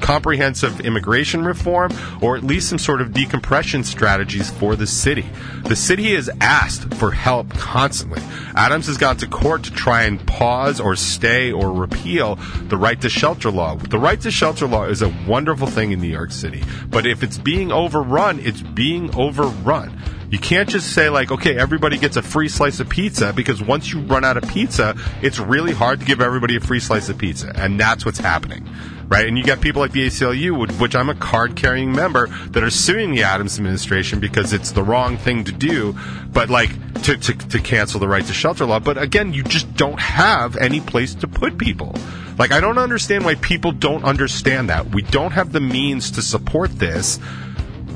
[0.00, 5.26] comprehensive immigration reform or at least some sort of decompression strategies for the city.
[5.64, 8.22] The city has asked for help constantly.
[8.54, 12.38] Adams has gone to court to try and pause or stay or repeal
[12.68, 13.76] the right to shelter law.
[13.76, 17.22] The right to shelter law is a wonderful thing in New York City, but if
[17.22, 20.00] it's being overrun, it's being overrun.
[20.30, 23.92] You can't just say like, okay, everybody gets a free slice of pizza because once
[23.92, 27.18] you run out of pizza, it's really hard to give everybody a free slice of
[27.18, 28.68] pizza, and that's what's happening.
[29.06, 32.70] Right, and you got people like the ACLU, which I'm a card-carrying member, that are
[32.70, 35.94] suing the Adams administration because it's the wrong thing to do,
[36.32, 36.70] but like
[37.02, 38.80] to, to, to cancel the right to shelter law.
[38.80, 41.94] But again, you just don't have any place to put people.
[42.38, 44.86] Like, I don't understand why people don't understand that.
[44.90, 47.18] We don't have the means to support this.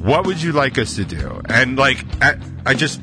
[0.02, 1.42] What would you like us to do?
[1.48, 3.00] And like, I, I just,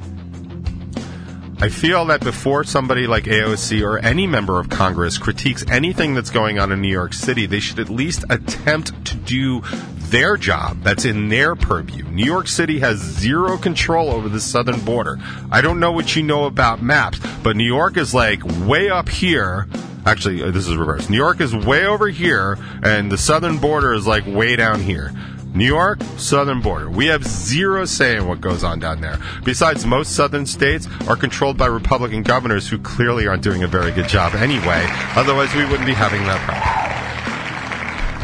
[1.59, 6.29] I feel that before somebody like AOC or any member of Congress critiques anything that's
[6.29, 9.61] going on in New York City, they should at least attempt to do
[10.09, 12.03] their job that's in their purview.
[12.03, 15.19] New York City has zero control over the southern border.
[15.51, 19.09] I don't know what you know about maps, but New York is like way up
[19.09, 19.67] here.
[20.05, 21.09] Actually, uh, this is reverse.
[21.09, 25.11] New York is way over here, and the southern border is like way down here.
[25.55, 26.89] New York, southern border.
[26.89, 29.17] We have zero say in what goes on down there.
[29.45, 33.91] Besides, most southern states are controlled by Republican governors who clearly aren't doing a very
[33.91, 34.85] good job anyway.
[35.15, 36.85] Otherwise, we wouldn't be having that problem.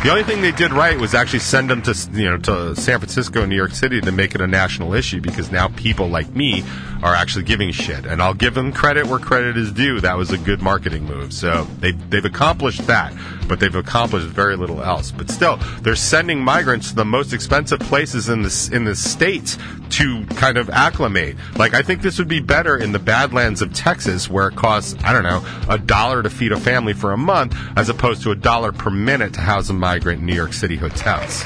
[0.03, 2.99] The only thing they did right was actually send them to you know to San
[2.99, 6.27] Francisco and New York City to make it a national issue because now people like
[6.35, 6.63] me
[7.03, 9.99] are actually giving shit, and I'll give them credit where credit is due.
[10.01, 11.33] That was a good marketing move.
[11.33, 13.13] So they they've accomplished that,
[13.47, 15.11] but they've accomplished very little else.
[15.11, 19.57] But still, they're sending migrants to the most expensive places in the in the states
[19.91, 21.35] to kind of acclimate.
[21.57, 24.95] Like I think this would be better in the Badlands of Texas, where it costs
[25.03, 28.31] I don't know a dollar to feed a family for a month, as opposed to
[28.31, 31.43] a dollar per minute to house a migrant in New York City hotels.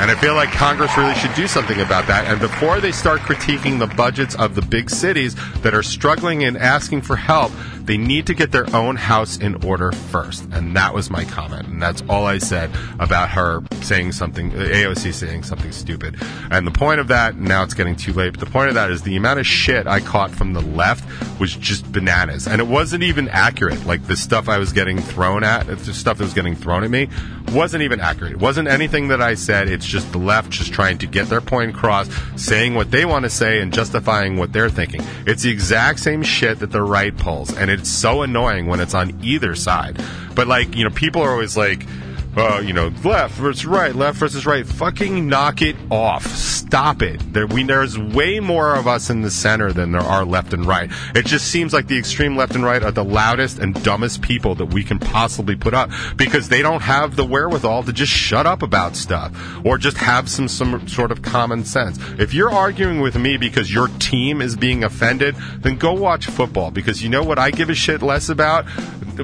[0.00, 2.24] And I feel like Congress really should do something about that.
[2.24, 6.56] And before they start critiquing the budgets of the big cities that are struggling and
[6.56, 7.52] asking for help,
[7.86, 10.44] they need to get their own house in order first.
[10.52, 11.68] And that was my comment.
[11.68, 16.16] And that's all I said about her saying something, AOC saying something stupid.
[16.50, 18.90] And the point of that, now it's getting too late, but the point of that
[18.90, 21.04] is the amount of shit I caught from the left
[21.40, 22.46] was just bananas.
[22.46, 23.86] And it wasn't even accurate.
[23.86, 26.90] Like the stuff I was getting thrown at, the stuff that was getting thrown at
[26.90, 27.08] me,
[27.52, 28.32] wasn't even accurate.
[28.32, 29.68] It wasn't anything that I said.
[29.68, 33.24] It's just the left just trying to get their point across, saying what they want
[33.24, 35.02] to say and justifying what they're thinking.
[35.26, 37.56] It's the exact same shit that the right pulls.
[37.56, 40.02] And it's so annoying when it's on either side.
[40.34, 41.86] But like, you know, people are always like,
[42.36, 44.66] uh, you know, left versus right, left versus right.
[44.66, 46.26] Fucking knock it off.
[46.26, 47.20] Stop it.
[47.32, 50.64] There, we, there's way more of us in the center than there are left and
[50.64, 50.90] right.
[51.14, 54.54] It just seems like the extreme left and right are the loudest and dumbest people
[54.56, 58.46] that we can possibly put up because they don't have the wherewithal to just shut
[58.46, 59.32] up about stuff
[59.64, 61.98] or just have some, some sort of common sense.
[62.18, 66.70] If you're arguing with me because your team is being offended, then go watch football
[66.70, 68.66] because you know what I give a shit less about?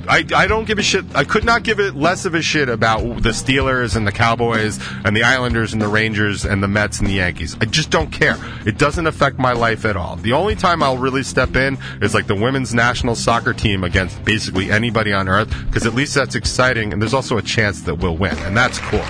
[0.09, 1.05] I, I don't give a shit.
[1.15, 4.79] I could not give it less of a shit about the Steelers and the Cowboys
[5.05, 7.57] and the Islanders and the Rangers and the Mets and the Yankees.
[7.61, 8.37] I just don't care.
[8.65, 10.17] It doesn't affect my life at all.
[10.17, 14.25] The only time I'll really step in is like the women's national soccer team against
[14.25, 17.97] basically anybody on earth because at least that's exciting and there's also a chance that
[17.97, 19.05] we'll win and that's cool.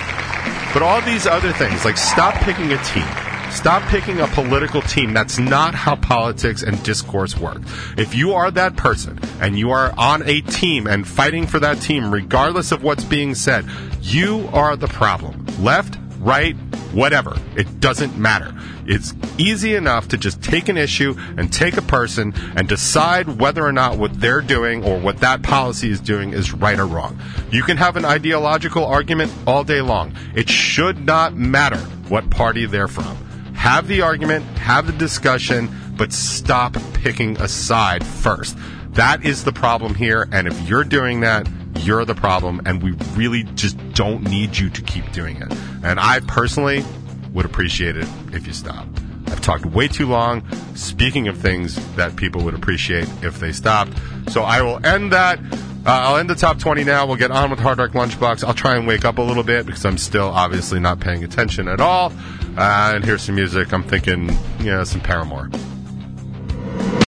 [0.73, 3.26] But all these other things, like stop picking a team.
[3.57, 5.15] Stop picking a political team.
[5.15, 7.63] That's not how politics and discourse work.
[7.97, 11.81] If you are that person and you are on a team and fighting for that
[11.81, 13.65] team, regardless of what's being said,
[14.03, 15.47] you are the problem.
[15.59, 16.55] Left, right,
[16.93, 17.35] whatever.
[17.57, 18.55] It doesn't matter.
[18.85, 23.65] It's easy enough to just take an issue and take a person and decide whether
[23.65, 27.19] or not what they're doing or what that policy is doing is right or wrong.
[27.51, 30.15] You can have an ideological argument all day long.
[30.35, 33.26] It should not matter what party they're from
[33.57, 38.57] have the argument, have the discussion, but stop picking a side first.
[38.91, 41.49] That is the problem here, and if you're doing that,
[41.81, 45.53] you're the problem, and we really just don't need you to keep doing it.
[45.83, 46.85] And I personally
[47.33, 48.87] would appreciate it if you stop.
[49.27, 50.43] I've talked way too long,
[50.75, 53.93] speaking of things that people would appreciate if they stopped.
[54.31, 55.39] So I will end that.
[55.87, 57.07] Uh, I'll end the top 20 now.
[57.07, 58.43] We'll get on with Hard Rock Lunchbox.
[58.43, 61.69] I'll try and wake up a little bit because I'm still obviously not paying attention
[61.69, 62.13] at all.
[62.57, 63.73] Uh, and here's some music.
[63.73, 64.27] I'm thinking,
[64.65, 65.49] know, some Paramore.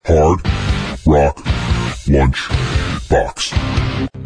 [0.05, 0.39] Hard
[1.05, 1.48] Rock
[2.09, 2.49] Lunch
[3.07, 3.53] Box.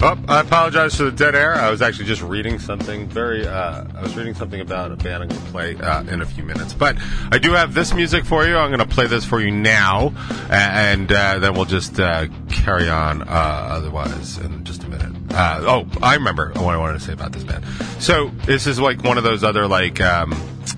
[0.01, 1.55] Oh, I apologize for the dead air.
[1.55, 3.45] I was actually just reading something very.
[3.45, 6.25] Uh, I was reading something about a band I'm going to play uh, in a
[6.25, 6.73] few minutes.
[6.73, 6.97] But
[7.31, 8.55] I do have this music for you.
[8.55, 10.13] I'm going to play this for you now,
[10.49, 13.21] and uh, then we'll just uh, carry on.
[13.23, 15.11] Uh, otherwise, in just a minute.
[15.33, 17.65] Uh, oh, I remember what I wanted to say about this band.
[17.99, 20.33] So this is like one of those other like um,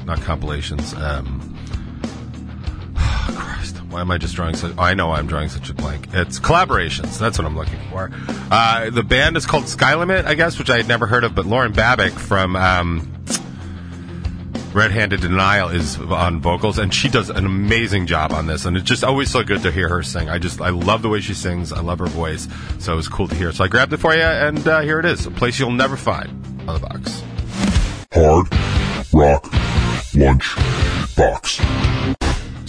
[0.05, 0.93] not compilations.
[0.95, 1.44] Um,
[3.89, 4.77] why am I just drawing such?
[4.77, 6.07] I know I'm drawing such a blank.
[6.13, 7.17] It's collaborations.
[7.17, 8.11] That's what I'm looking for.
[8.51, 11.35] Uh, the band is called Sky Limit, I guess, which I had never heard of.
[11.35, 13.23] But Lauren Babic from um,
[14.73, 18.65] Red Handed Denial is on vocals, and she does an amazing job on this.
[18.65, 20.29] And it's just always so good to hear her sing.
[20.29, 21.71] I just I love the way she sings.
[21.71, 22.47] I love her voice.
[22.79, 23.51] So it was cool to hear.
[23.51, 25.95] So I grabbed it for you, and uh, here it is, a place you'll never
[25.95, 26.29] find
[26.67, 27.23] on the box.
[28.13, 28.47] Hard
[29.13, 29.47] Rock
[30.13, 30.55] Lunch
[31.15, 32.24] Box.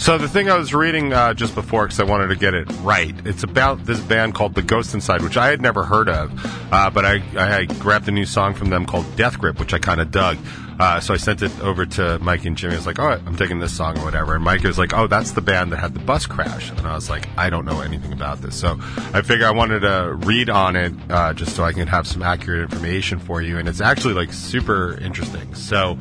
[0.07, 2.65] So the thing I was reading uh, just before, because I wanted to get it
[2.79, 6.31] right, it's about this band called The Ghost Inside, which I had never heard of,
[6.71, 9.79] uh, but I, I grabbed a new song from them called Death Grip, which I
[9.79, 10.37] kind of dug.
[10.79, 12.73] Uh, so I sent it over to Mike and Jimmy.
[12.73, 14.93] I was like, "All right, I'm taking this song or whatever." And Mike was like,
[14.93, 17.65] "Oh, that's the band that had the bus crash." And I was like, "I don't
[17.65, 18.77] know anything about this." So
[19.13, 22.21] I figured I wanted to read on it uh, just so I can have some
[22.21, 23.57] accurate information for you.
[23.57, 25.55] And it's actually like super interesting.
[25.55, 25.97] So.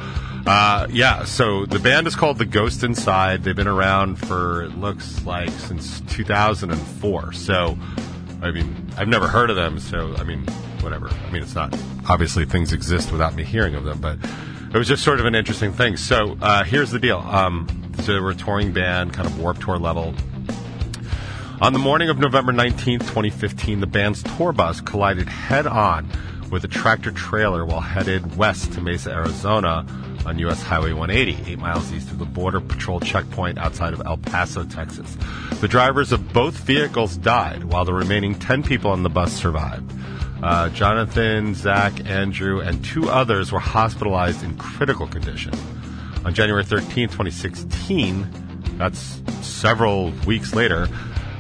[0.49, 3.43] Uh, yeah, so the band is called The Ghost Inside.
[3.43, 7.33] They've been around for, it looks like, since 2004.
[7.33, 7.77] So,
[8.41, 10.45] I mean, I've never heard of them, so, I mean,
[10.83, 11.09] whatever.
[11.09, 11.77] I mean, it's not,
[12.09, 14.19] obviously, things exist without me hearing of them, but
[14.77, 15.97] it was just sort of an interesting thing.
[15.97, 17.21] So uh, here's the deal.
[17.21, 17.67] Um,
[18.03, 20.15] so they were a touring band, kind of warp tour level.
[21.63, 26.07] On the morning of November 19th, 2015, the band's tour bus collided head on
[26.51, 29.87] with a tractor trailer while headed west to Mesa, Arizona
[30.27, 30.63] on U.S.
[30.63, 35.17] Highway 180, eight miles east of the Border Patrol checkpoint outside of El Paso, Texas.
[35.63, 39.91] The drivers of both vehicles died, while the remaining 10 people on the bus survived.
[40.43, 45.53] Uh, Jonathan, Zach, Andrew, and two others were hospitalized in critical condition.
[46.25, 50.89] On January 13, 2016, that's several weeks later,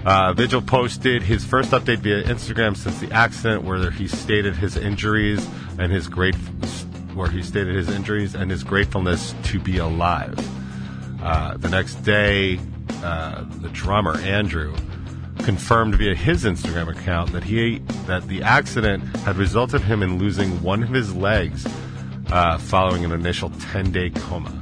[0.06, 4.76] uh, Vigil posted his first update via Instagram since the accident, where he stated his
[4.76, 5.46] injuries
[5.78, 6.37] and his great,
[7.14, 10.38] where he stated his injuries and his gratefulness to be alive.
[11.22, 12.61] Uh, the next day,
[13.02, 14.74] uh, the drummer Andrew
[15.46, 20.61] confirmed via his Instagram account that he that the accident had resulted him in losing
[20.61, 21.64] one of his legs
[22.32, 24.52] uh, following an initial 10-day coma.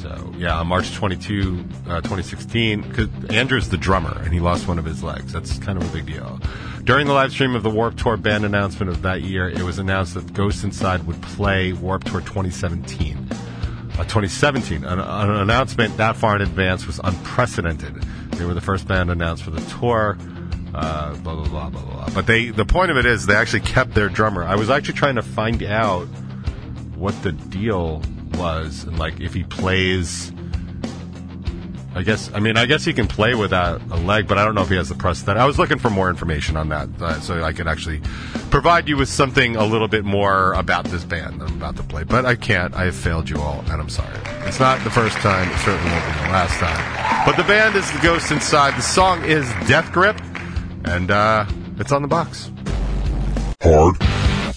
[0.00, 4.78] So yeah, on March 22, uh, 2016, because Andrew's the drummer and he lost one
[4.78, 5.30] of his legs.
[5.30, 6.40] That's kind of a big deal.
[6.84, 9.78] During the live stream of the Warped Tour band announcement of that year, it was
[9.78, 13.28] announced that Ghost Inside would play Warped Tour 2017.
[14.00, 17.94] Uh, 2017, an, an announcement that far in advance was unprecedented.
[18.30, 20.16] They were the first band announced for the tour.
[20.72, 22.08] Uh, blah blah blah blah blah.
[22.14, 24.42] But they, the point of it is, they actually kept their drummer.
[24.42, 26.06] I was actually trying to find out
[26.96, 28.02] what the deal
[28.38, 30.32] was, and like if he plays.
[31.92, 32.30] I guess.
[32.32, 34.68] I mean, I guess he can play without a leg, but I don't know if
[34.68, 35.40] he has the prosthetic.
[35.40, 38.00] I was looking for more information on that, uh, so I could actually
[38.50, 41.82] provide you with something a little bit more about this band that I'm about to
[41.82, 42.04] play.
[42.04, 42.74] But I can't.
[42.74, 44.16] I have failed you all, and I'm sorry.
[44.46, 45.50] It's not the first time.
[45.50, 47.26] It certainly won't be the last time.
[47.26, 48.76] But the band is the Ghost Inside.
[48.76, 50.20] The song is Death Grip,
[50.84, 51.44] and uh,
[51.78, 52.52] it's on the box.
[53.62, 53.96] Hard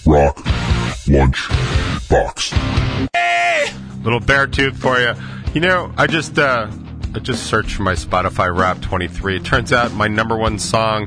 [0.06, 0.38] Rock
[1.08, 1.48] Lunch
[2.08, 2.50] Box.
[3.12, 3.72] Hey!
[4.02, 5.14] Little Beartooth for you.
[5.52, 6.70] You know, I just uh,
[7.14, 9.36] I just searched for my Spotify Rap 23.
[9.36, 11.06] It turns out my number one song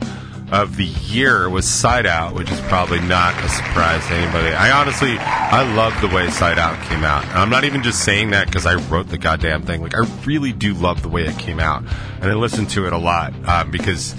[0.54, 4.56] of the year was Side Out, which is probably not a surprise to anybody.
[4.56, 7.26] I honestly, I love the way Side Out came out.
[7.26, 9.82] And I'm not even just saying that because I wrote the goddamn thing.
[9.82, 11.84] Like, I really do love the way it came out.
[12.22, 14.16] And I listened to it a lot um, because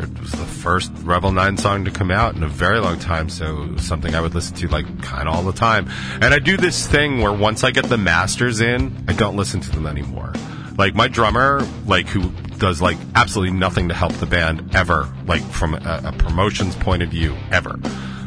[0.00, 3.28] it was the first Revel 9 song to come out in a very long time,
[3.28, 5.90] so it was something I would listen to like kind of all the time.
[6.14, 9.60] And I do this thing where once I get the masters in, I don't listen
[9.60, 10.32] to them anymore.
[10.76, 15.42] Like my drummer, like who does like absolutely nothing to help the band ever, like
[15.42, 17.78] from a, a promotions point of view, ever.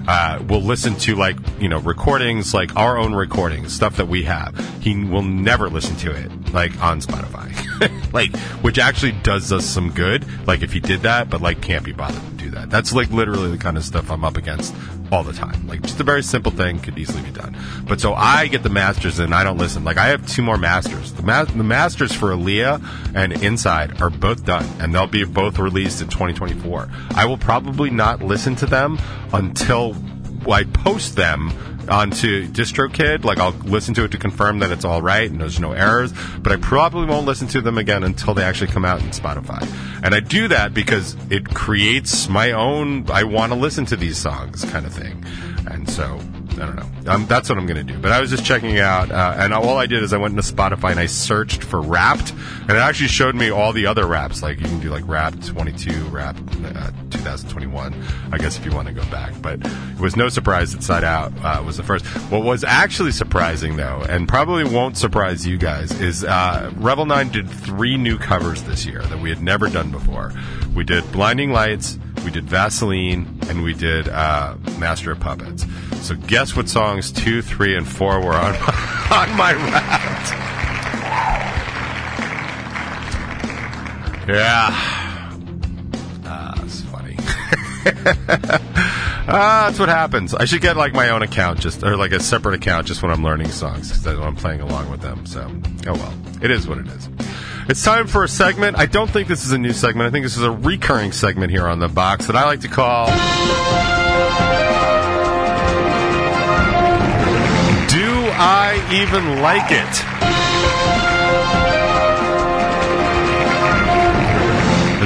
[0.08, 4.24] Uh, will listen to like you know recordings, like our own recordings, stuff that we
[4.24, 4.58] have.
[4.82, 7.52] He will never listen to it like on Spotify,
[8.14, 10.26] like which actually does us some good.
[10.48, 12.72] Like if he did that, but like can't be bothered to do that.
[12.72, 14.74] That's like literally the kind of stuff I'm up against
[15.12, 15.68] all the time.
[15.68, 17.58] Like just a very simple thing could easily be done.
[17.88, 19.84] But so I get the masters and I don't listen.
[19.84, 21.14] Like I have two more masters.
[21.14, 25.60] The, ma- the masters for Aaliyah and Inside are both done and they'll be both
[25.60, 26.90] released in 2024.
[27.12, 29.00] I will probably not listen to them
[29.34, 29.96] until
[30.48, 31.52] I post them
[31.90, 33.24] onto DistroKid.
[33.24, 36.14] Like I'll listen to it to confirm that it's all right and there's no errors,
[36.40, 39.62] but I probably won't listen to them again until they actually come out in Spotify.
[40.04, 44.18] And I do that because it creates my own I want to listen to these
[44.18, 45.24] songs kind of thing.
[45.68, 46.20] And so
[46.62, 47.12] I don't know.
[47.12, 48.00] Um, that's what I'm going to do.
[48.00, 50.54] But I was just checking out, uh, and all I did is I went into
[50.54, 54.44] Spotify and I searched for Wrapped, and it actually showed me all the other raps.
[54.44, 57.94] Like you can do like Wrapped 22, Wrapped uh, 2021.
[58.32, 61.04] I guess if you want to go back, but it was no surprise that Side
[61.04, 62.06] Out uh, was the first.
[62.32, 67.30] What was actually surprising though, and probably won't surprise you guys, is uh, Revel Nine
[67.30, 70.34] did three new covers this year that we had never done before.
[70.76, 75.66] We did Blinding Lights, we did Vaseline, and we did uh, Master of Puppets.
[76.02, 78.56] So guess what songs two, three, and four were on
[79.12, 80.34] on my Wrapped?
[84.30, 84.68] Yeah.
[86.26, 87.18] Ah, it's funny.
[89.32, 90.34] ah, that's what happens.
[90.34, 93.12] I should get like my own account, just or like a separate account, just when
[93.12, 95.26] I'm learning songs, because I'm playing along with them.
[95.26, 95.42] So,
[95.88, 97.10] oh well, it is what it is.
[97.68, 98.78] It's time for a segment.
[98.78, 100.08] I don't think this is a new segment.
[100.08, 102.68] I think this is a recurring segment here on the box that I like to
[102.68, 103.06] call.
[103.06, 103.14] Do
[108.42, 110.09] I even like it?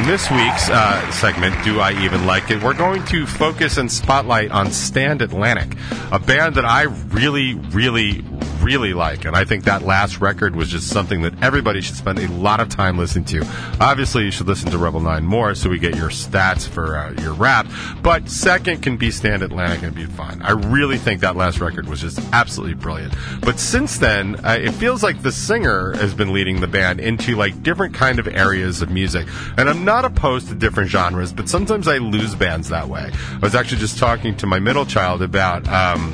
[0.03, 3.89] In this week's uh, segment, Do I Even Like It, we're going to focus and
[3.89, 5.77] spotlight on Stand Atlantic,
[6.11, 8.19] a band that I really, really,
[8.63, 9.25] really like.
[9.25, 12.59] And I think that last record was just something that everybody should spend a lot
[12.59, 13.45] of time listening to.
[13.79, 17.11] Obviously, you should listen to Revel 9 more so we get your stats for uh,
[17.21, 17.67] your rap.
[18.01, 20.41] But second can be Stand Atlantic and be fine.
[20.41, 23.13] I really think that last record was just absolutely brilliant.
[23.41, 27.35] But since then, uh, it feels like the singer has been leading the band into
[27.35, 29.27] like different kind of areas of music.
[29.57, 33.11] And I'm not opposed to different genres, but sometimes I lose bands that way.
[33.31, 36.13] I was actually just talking to my middle child about um,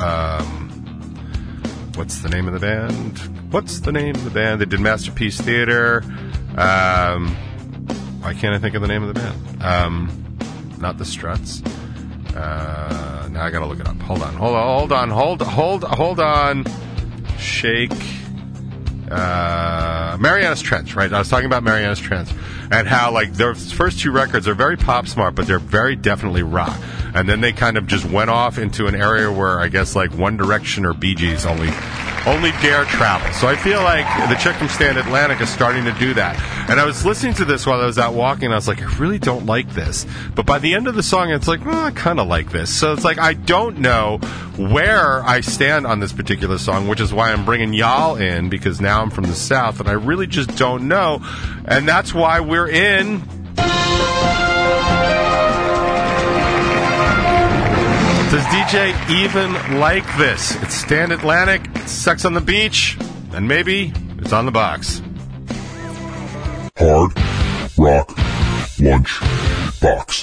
[0.00, 0.61] um,
[1.94, 3.18] what's the name of the band?
[3.52, 4.60] What's the name of the band?
[4.60, 6.02] They did Masterpiece Theater.
[6.56, 7.34] Um,
[8.20, 9.62] why can't I think of the name of the band?
[9.62, 10.38] Um,
[10.78, 11.62] not the Struts.
[12.34, 14.00] Uh, now I gotta look it up.
[14.02, 16.64] Hold on, hold on, hold on, hold, hold, hold on.
[17.38, 17.92] Shake.
[19.10, 21.12] Uh, Marianas Trench, right?
[21.12, 22.30] I was talking about Marianas Trench
[22.72, 26.42] and how like their first two records are very pop smart, but they're very definitely
[26.42, 26.76] rock.
[27.14, 30.12] And then they kind of just went off into an area where I guess like
[30.12, 31.68] One Direction or Bee Gees only
[32.26, 33.32] only dare travel.
[33.32, 36.40] So I feel like the chick from Stand Atlantic is starting to do that.
[36.70, 38.80] And I was listening to this while I was out walking, and I was like,
[38.80, 40.06] I really don't like this.
[40.34, 42.74] But by the end of the song, it's like, well, I kind of like this.
[42.74, 44.18] So it's like, I don't know
[44.56, 48.80] where I stand on this particular song, which is why I'm bringing y'all in, because
[48.80, 51.20] now I'm from the South, and I really just don't know.
[51.64, 53.22] And that's why we're in
[58.42, 60.60] Does DJ even like this?
[60.62, 62.98] It's Stand Atlantic, it's Sex on the Beach,
[63.32, 65.00] and maybe it's on the box.
[66.76, 67.12] Hard
[67.78, 68.18] Rock
[68.80, 69.20] Lunch
[69.80, 70.22] Box.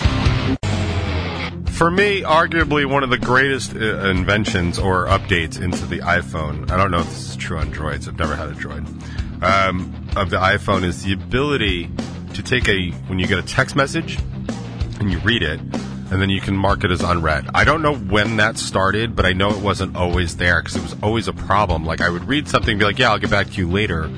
[1.70, 6.70] For me, arguably one of the greatest uh, inventions or updates into the iPhone.
[6.70, 8.10] I don't know if this is true on Droids.
[8.10, 8.86] I've never had a Droid.
[9.42, 11.90] Um, of the iPhone is the ability
[12.34, 14.20] to take a when you get a text message
[15.00, 15.62] and you read it,
[16.12, 17.49] and then you can mark it as unread.
[17.53, 20.82] I don't know when that started, but I know it wasn't always there because it
[20.82, 21.86] was always a problem.
[21.86, 24.10] Like I would read something, be like, "Yeah, I'll get back to you later,"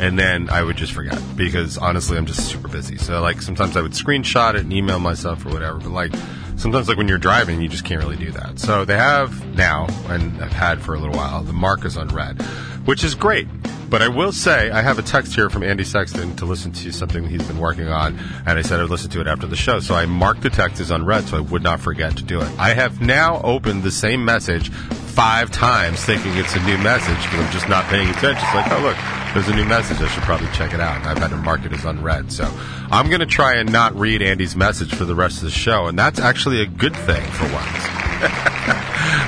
[0.00, 2.96] and then I would just forget because honestly, I'm just super busy.
[2.98, 5.78] So like sometimes I would screenshot it and email myself or whatever.
[5.78, 6.12] But like
[6.56, 8.58] sometimes like when you're driving, you just can't really do that.
[8.58, 12.42] So they have now and I've had for a little while the mark is unread,
[12.86, 13.46] which is great.
[13.88, 16.92] But I will say, I have a text here from Andy Sexton to listen to
[16.92, 19.78] something he's been working on, and I said I'd listen to it after the show.
[19.78, 22.50] So I marked the text as unread so I would not forget to do it.
[22.58, 27.40] I have now opened the same message five times thinking it's a new message, but
[27.40, 28.44] I'm just not paying attention.
[28.44, 28.96] It's like, oh, look,
[29.32, 29.98] there's a new message.
[30.00, 30.96] I should probably check it out.
[30.96, 32.32] And I've had to mark it as unread.
[32.32, 32.44] So
[32.90, 35.86] I'm going to try and not read Andy's message for the rest of the show,
[35.86, 38.05] and that's actually a good thing for once.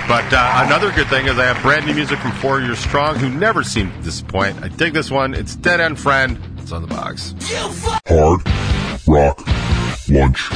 [0.09, 3.17] But uh, another good thing is I have brand new music from Four Years Strong,
[3.17, 4.63] who never seem to disappoint.
[4.63, 5.35] I dig this one.
[5.35, 6.39] It's Dead End Friend.
[6.57, 7.35] It's on the box.
[8.07, 8.41] Hard
[9.07, 9.47] Rock
[10.09, 10.49] Lunch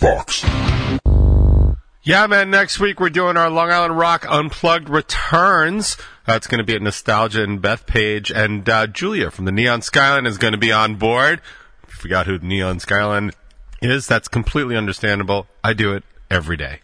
[0.00, 0.44] Box.
[2.02, 2.50] Yeah, man.
[2.50, 5.96] Next week we're doing our Long Island Rock Unplugged returns.
[6.26, 10.26] That's going to be at Nostalgia and Bethpage and uh, Julia from the Neon Skyline
[10.26, 11.40] is going to be on board.
[11.84, 13.30] If you forgot who the Neon Skyline
[13.80, 15.46] is, that's completely understandable.
[15.62, 16.80] I do it every day.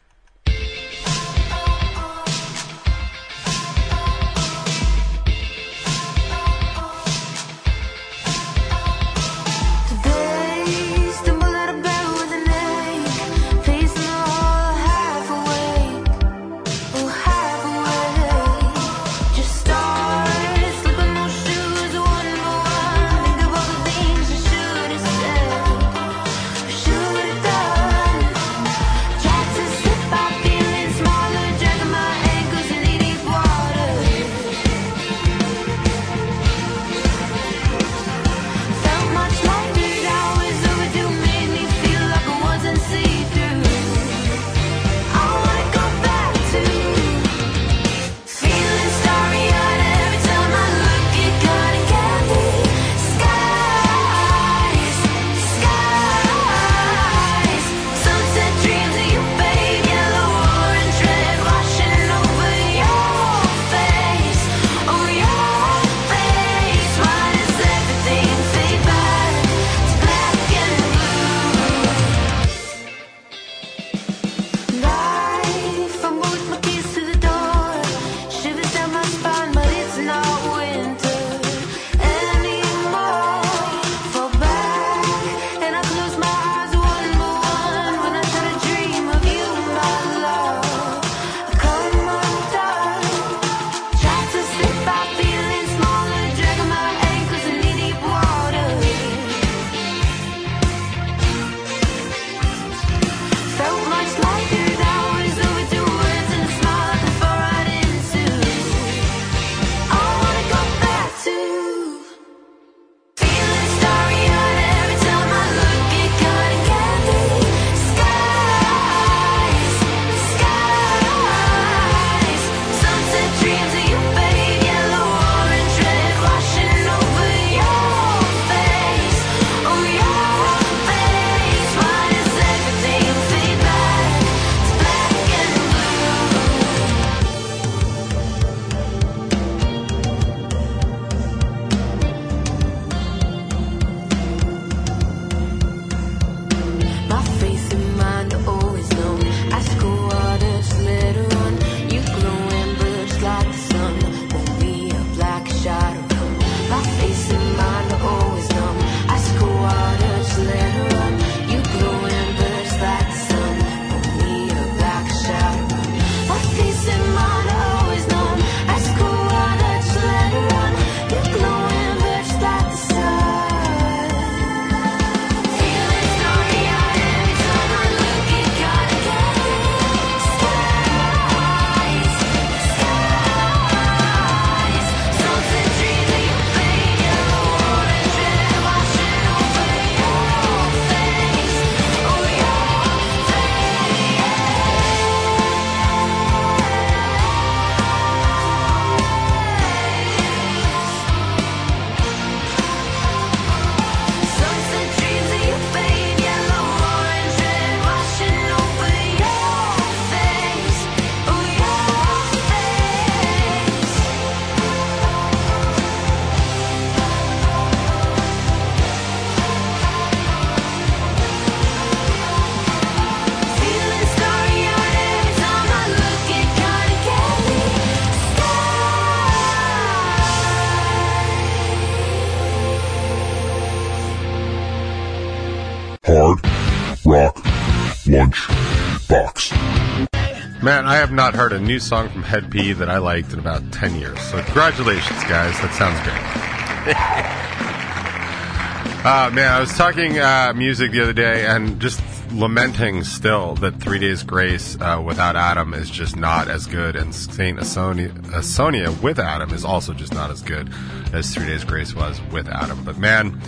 [241.35, 244.21] Not heard a new song from Head P that I liked in about 10 years.
[244.21, 245.59] So, congratulations, guys.
[245.61, 246.95] That sounds great.
[249.05, 253.81] uh, man, I was talking uh, music the other day and just lamenting still that
[253.81, 259.03] Three Days Grace uh, without Adam is just not as good, and Saint Asonia, Asonia
[259.03, 260.71] with Adam is also just not as good
[261.13, 262.85] as Three Days Grace was with Adam.
[262.85, 263.41] But man,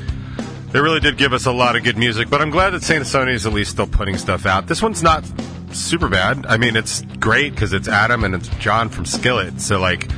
[0.73, 2.31] they really did give us a lot of good music.
[2.31, 4.67] But I'm glad that Saint Asonia is at least still putting stuff out.
[4.67, 5.25] This one's not
[5.73, 6.47] super bad.
[6.47, 9.61] I mean, it's great because it's Adam and it's John from Skillet.
[9.61, 10.09] So like,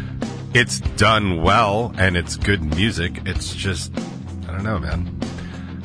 [0.54, 3.20] it's done well and it's good music.
[3.26, 3.92] It's just,
[4.48, 5.18] I don't know, man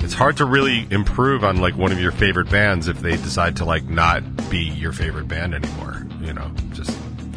[0.03, 3.55] it's hard to really improve on like one of your favorite bands if they decide
[3.55, 6.05] to like not be your favorite band anymore.
[6.19, 6.91] You know, just.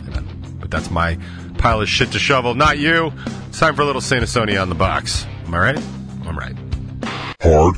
[0.05, 0.23] You know.
[0.59, 1.17] But that's my
[1.59, 3.13] pile of shit to shovel, not you.
[3.49, 5.25] It's time for a little Saint Asonia on the box.
[5.47, 5.79] Am I right?
[6.27, 6.57] I'm right.
[7.41, 7.77] Hard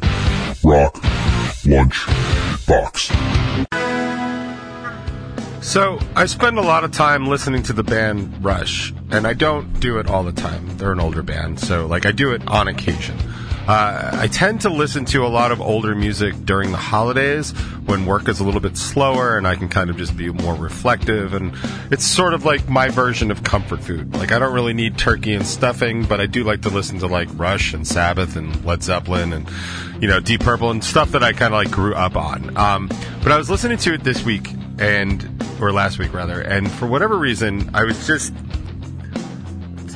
[0.64, 0.98] Rock
[1.66, 2.06] Lunch
[2.66, 3.87] Box.
[5.60, 9.80] So I spend a lot of time listening to the band Rush, and I don't
[9.80, 10.78] do it all the time.
[10.78, 13.18] They're an older band, so like I do it on occasion.
[13.68, 17.50] Uh, I tend to listen to a lot of older music during the holidays
[17.84, 20.54] when work is a little bit slower and I can kind of just be more
[20.54, 21.34] reflective.
[21.34, 21.52] And
[21.90, 24.14] it's sort of like my version of comfort food.
[24.14, 27.08] Like, I don't really need turkey and stuffing, but I do like to listen to
[27.08, 29.46] like Rush and Sabbath and Led Zeppelin and,
[30.00, 32.56] you know, Deep Purple and stuff that I kind of like grew up on.
[32.56, 32.88] Um,
[33.22, 34.48] but I was listening to it this week
[34.78, 38.32] and, or last week rather, and for whatever reason, I was just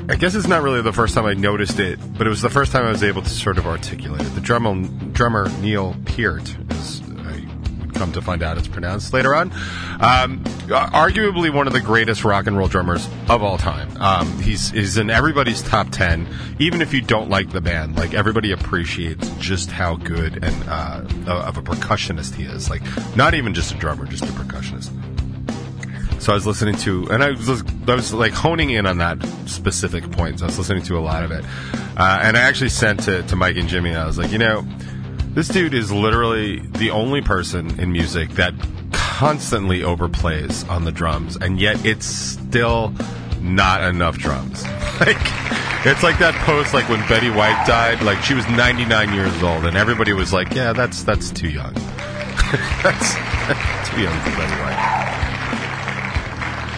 [0.09, 2.51] I guess it's not really the first time I noticed it, but it was the
[2.51, 4.35] first time I was able to sort of articulate it.
[4.35, 7.47] The drummer, drummer Neil Peart, as I
[7.79, 9.53] would come to find out it's pronounced later on,
[10.01, 13.97] um, arguably one of the greatest rock and roll drummers of all time.
[13.99, 16.27] Um, he's, he's in everybody's top 10,
[16.59, 17.97] even if you don't like the band.
[17.97, 22.69] Like, everybody appreciates just how good and uh, of a percussionist he is.
[22.69, 22.83] Like,
[23.17, 24.91] not even just a drummer, just a percussionist.
[26.23, 29.21] So I was listening to, and I was, I was like honing in on that
[29.47, 30.39] specific point.
[30.39, 31.45] So I was listening to a lot of it,
[31.97, 33.89] uh, and I actually sent to, to Mike and Jimmy.
[33.89, 34.65] And I was like, you know,
[35.31, 38.55] this dude is literally the only person in music that
[38.93, 42.95] constantly overplays on the drums, and yet it's still
[43.41, 44.63] not enough drums.
[45.01, 45.19] like
[45.85, 48.01] it's like that post, like when Betty White died.
[48.01, 51.75] Like she was 99 years old, and everybody was like, yeah, that's that's too young.
[52.85, 55.12] that's, that's too young for Betty White.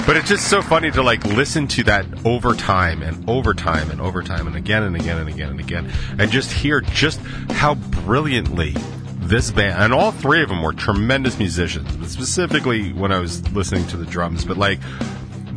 [0.07, 3.91] But it's just so funny to like listen to that over time and over time
[3.91, 7.21] and over time and again and again and again and again and just hear just
[7.51, 8.75] how brilliantly
[9.21, 11.97] this band and all three of them were tremendous musicians.
[11.97, 14.79] But specifically when I was listening to the drums, but like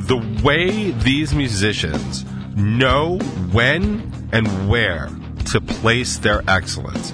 [0.08, 2.24] the way these musicians
[2.56, 3.20] know
[3.52, 5.10] when and where
[5.48, 7.14] to place their excellence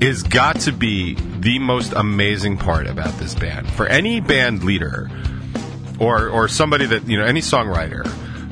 [0.00, 3.70] is got to be the most amazing part about this band.
[3.70, 5.08] For any band leader
[6.02, 8.04] or or somebody that you know any songwriter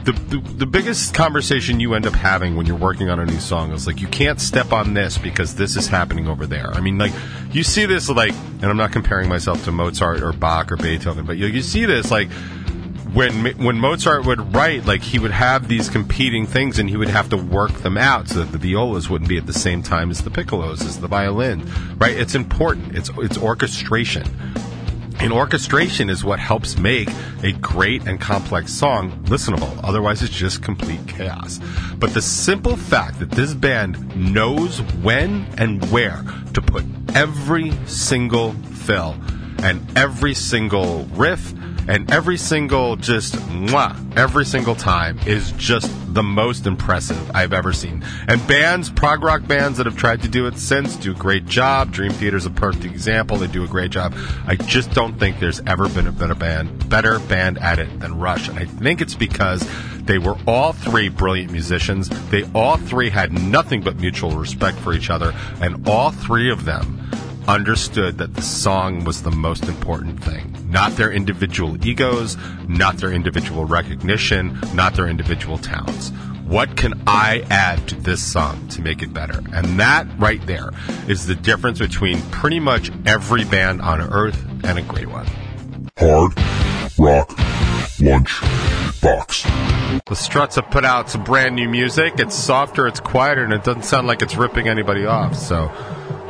[0.04, 3.38] the, the, the biggest conversation you end up having when you're working on a new
[3.38, 6.70] song is like you can't step on this because this is happening over there.
[6.72, 7.12] I mean, like
[7.52, 11.26] you see this like, and I'm not comparing myself to Mozart or Bach or Beethoven,
[11.26, 12.30] but you, you see this like
[13.12, 17.08] when when Mozart would write, like he would have these competing things, and he would
[17.08, 20.10] have to work them out so that the violas wouldn't be at the same time
[20.10, 21.70] as the piccolos, as the violin.
[21.98, 22.16] Right?
[22.16, 22.96] It's important.
[22.96, 24.24] It's it's orchestration.
[25.20, 27.10] And orchestration is what helps make
[27.42, 29.78] a great and complex song listenable.
[29.84, 31.60] Otherwise, it's just complete chaos.
[31.98, 38.52] But the simple fact that this band knows when and where to put every single
[38.52, 39.14] fill
[39.62, 41.52] and every single riff
[41.88, 47.72] and every single just mwah, every single time is just the most impressive I've ever
[47.72, 48.04] seen.
[48.28, 51.46] And bands, prog rock bands that have tried to do it since do a great
[51.46, 51.92] job.
[51.92, 53.36] Dream Theater's a perfect example.
[53.36, 54.14] They do a great job.
[54.46, 58.18] I just don't think there's ever been a better band, better band at it than
[58.18, 58.48] Rush.
[58.48, 59.64] And I think it's because
[60.02, 62.08] they were all three brilliant musicians.
[62.30, 66.64] They all three had nothing but mutual respect for each other, and all three of
[66.64, 67.08] them
[67.46, 70.59] understood that the song was the most important thing.
[70.70, 72.36] Not their individual egos,
[72.68, 76.10] not their individual recognition, not their individual talents.
[76.44, 79.42] What can I add to this song to make it better?
[79.52, 80.70] And that right there
[81.08, 85.26] is the difference between pretty much every band on earth and a great one.
[85.98, 86.34] Hard
[86.96, 87.36] Rock
[88.00, 88.40] Lunch
[89.02, 89.42] Box.
[90.06, 92.14] The Struts have put out some brand new music.
[92.18, 95.34] It's softer, it's quieter, and it doesn't sound like it's ripping anybody off.
[95.34, 95.72] So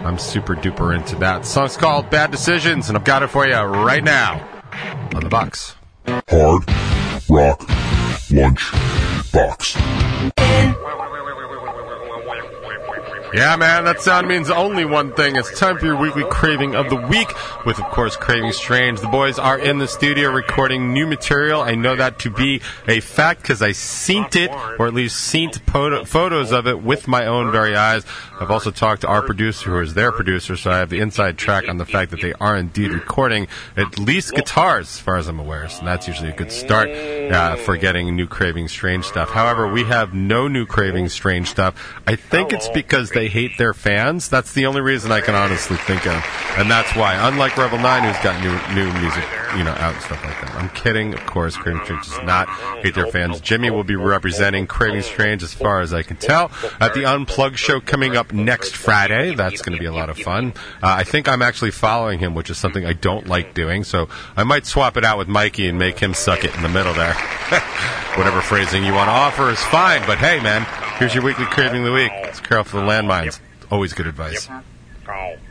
[0.05, 1.43] I'm super duper into that.
[1.43, 4.47] The song's called Bad Decisions, and I've got it for you right now
[5.15, 5.75] on the box.
[6.29, 6.65] Hard
[7.29, 7.65] Rock
[8.31, 8.73] Lunch
[9.33, 9.77] Box.
[13.33, 15.37] Yeah, man, that sound means only one thing.
[15.37, 17.29] It's time for your weekly craving of the week,
[17.65, 19.01] with, of course, Craving Strange.
[19.01, 21.61] The boys are in the studio recording new material.
[21.61, 24.51] I know that to be a fact because I seen it,
[24.81, 28.05] or at least seen poto- photos of it with my own very eyes.
[28.41, 31.39] I've also talked to our producer, who is their producer, so I have the inside
[31.39, 35.29] track on the fact that they are indeed recording at least guitars, as far as
[35.29, 35.69] I'm aware.
[35.69, 39.31] So that's usually a good start uh, for getting new Craving Strange stuff.
[39.31, 41.75] However, we have no new Craving Strange stuff.
[42.07, 44.29] I think it's because they hate their fans.
[44.29, 46.25] That's the only reason I can honestly think of,
[46.57, 47.15] and that's why.
[47.29, 49.25] Unlike Revel Nine, who's got new new music,
[49.57, 50.55] you know, out and stuff like that.
[50.55, 51.57] I'm kidding, of course.
[51.57, 52.49] Craving Strange does not
[52.83, 53.41] hate their fans.
[53.41, 56.51] Jimmy will be representing Craving Strange, as far as I can tell,
[56.81, 59.35] at the Unplugged show coming up next Friday.
[59.35, 60.53] That's going to be a lot of fun.
[60.83, 63.85] Uh, I think I'm actually following him, which is something I don't like doing.
[63.85, 66.69] So I might swap it out with Mikey and make him suck it in the
[66.69, 67.15] middle there.
[68.17, 70.03] Whatever phrasing you want to offer is fine.
[70.07, 70.67] But hey, man,
[71.01, 72.13] here's your weekly craving of the week.
[72.13, 73.41] It's Carol for the uh, landmines.
[73.71, 74.47] Always good advice.
[74.47, 75.50] Buried oh.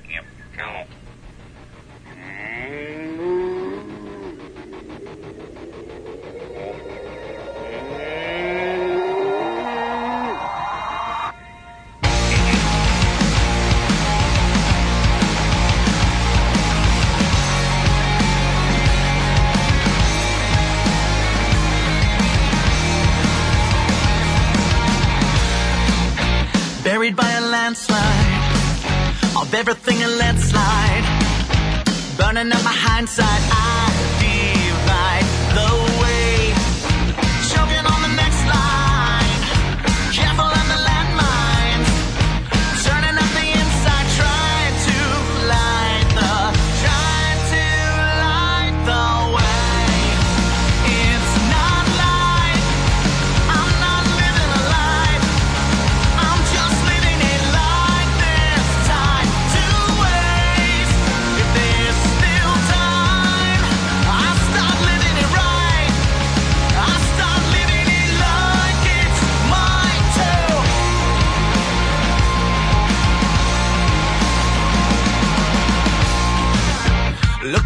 [27.70, 31.06] Landslide of everything and let slide.
[32.18, 33.89] Burning up my hindsight, I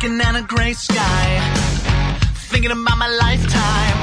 [0.03, 1.39] Looking at a gray sky,
[2.51, 3.97] thinking about my lifetime,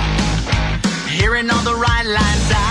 [1.11, 2.51] hearing all the right lines.
[2.51, 2.70] I've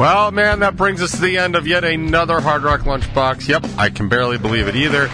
[0.00, 3.46] Well, man, that brings us to the end of yet another Hard Rock Lunchbox.
[3.46, 5.08] Yep, I can barely believe it either,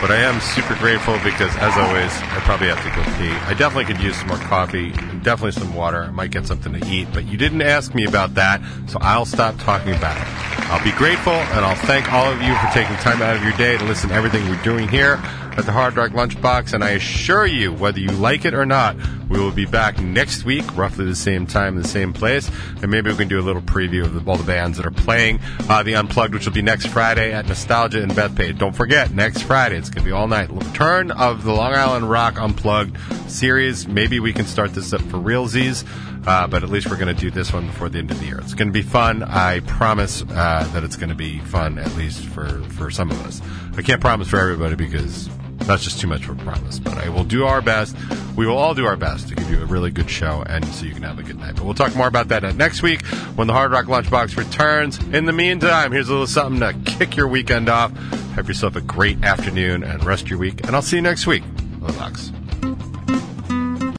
[0.00, 3.30] but I am super grateful because, as always, I probably have to go pee.
[3.46, 4.90] I definitely could use some more coffee,
[5.22, 6.02] definitely some water.
[6.02, 9.26] I might get something to eat, but you didn't ask me about that, so I'll
[9.26, 10.26] stop talking about it.
[10.72, 13.52] I'll be grateful, and I'll thank all of you for taking time out of your
[13.52, 15.22] day to listen to everything we're doing here.
[15.58, 18.96] At the Hard Rock Lunchbox, and I assure you, whether you like it or not,
[19.28, 22.50] we will be back next week, roughly the same time, the same place,
[22.80, 24.90] and maybe we can do a little preview of the, all the bands that are
[24.90, 28.58] playing uh, the Unplugged, which will be next Friday at Nostalgia in Bethpage.
[28.58, 30.50] Don't forget, next Friday, it's going to be all night.
[30.50, 32.96] Return of the Long Island Rock Unplugged
[33.30, 33.86] series.
[33.86, 35.86] Maybe we can start this up for realsies.
[36.26, 38.26] Uh, but at least we're going to do this one before the end of the
[38.26, 38.38] year.
[38.38, 39.22] It's going to be fun.
[39.22, 43.26] I promise uh, that it's going to be fun, at least for, for some of
[43.26, 43.40] us.
[43.76, 45.28] I can't promise for everybody because
[45.66, 46.78] that's just too much of a promise.
[46.78, 47.96] But I will do our best.
[48.36, 50.86] We will all do our best to give you a really good show and so
[50.86, 51.56] you can have a good night.
[51.56, 53.04] But we'll talk more about that next week
[53.36, 54.98] when the Hard Rock Lunchbox returns.
[55.12, 57.92] In the meantime, here's a little something to kick your weekend off.
[58.34, 60.66] Have yourself a great afternoon and rest your week.
[60.66, 61.42] And I'll see you next week.
[61.80, 62.32] Relax.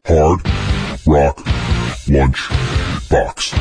[0.05, 0.41] Hard
[1.05, 1.62] Rock
[2.07, 2.49] Lunch
[3.09, 3.53] Box.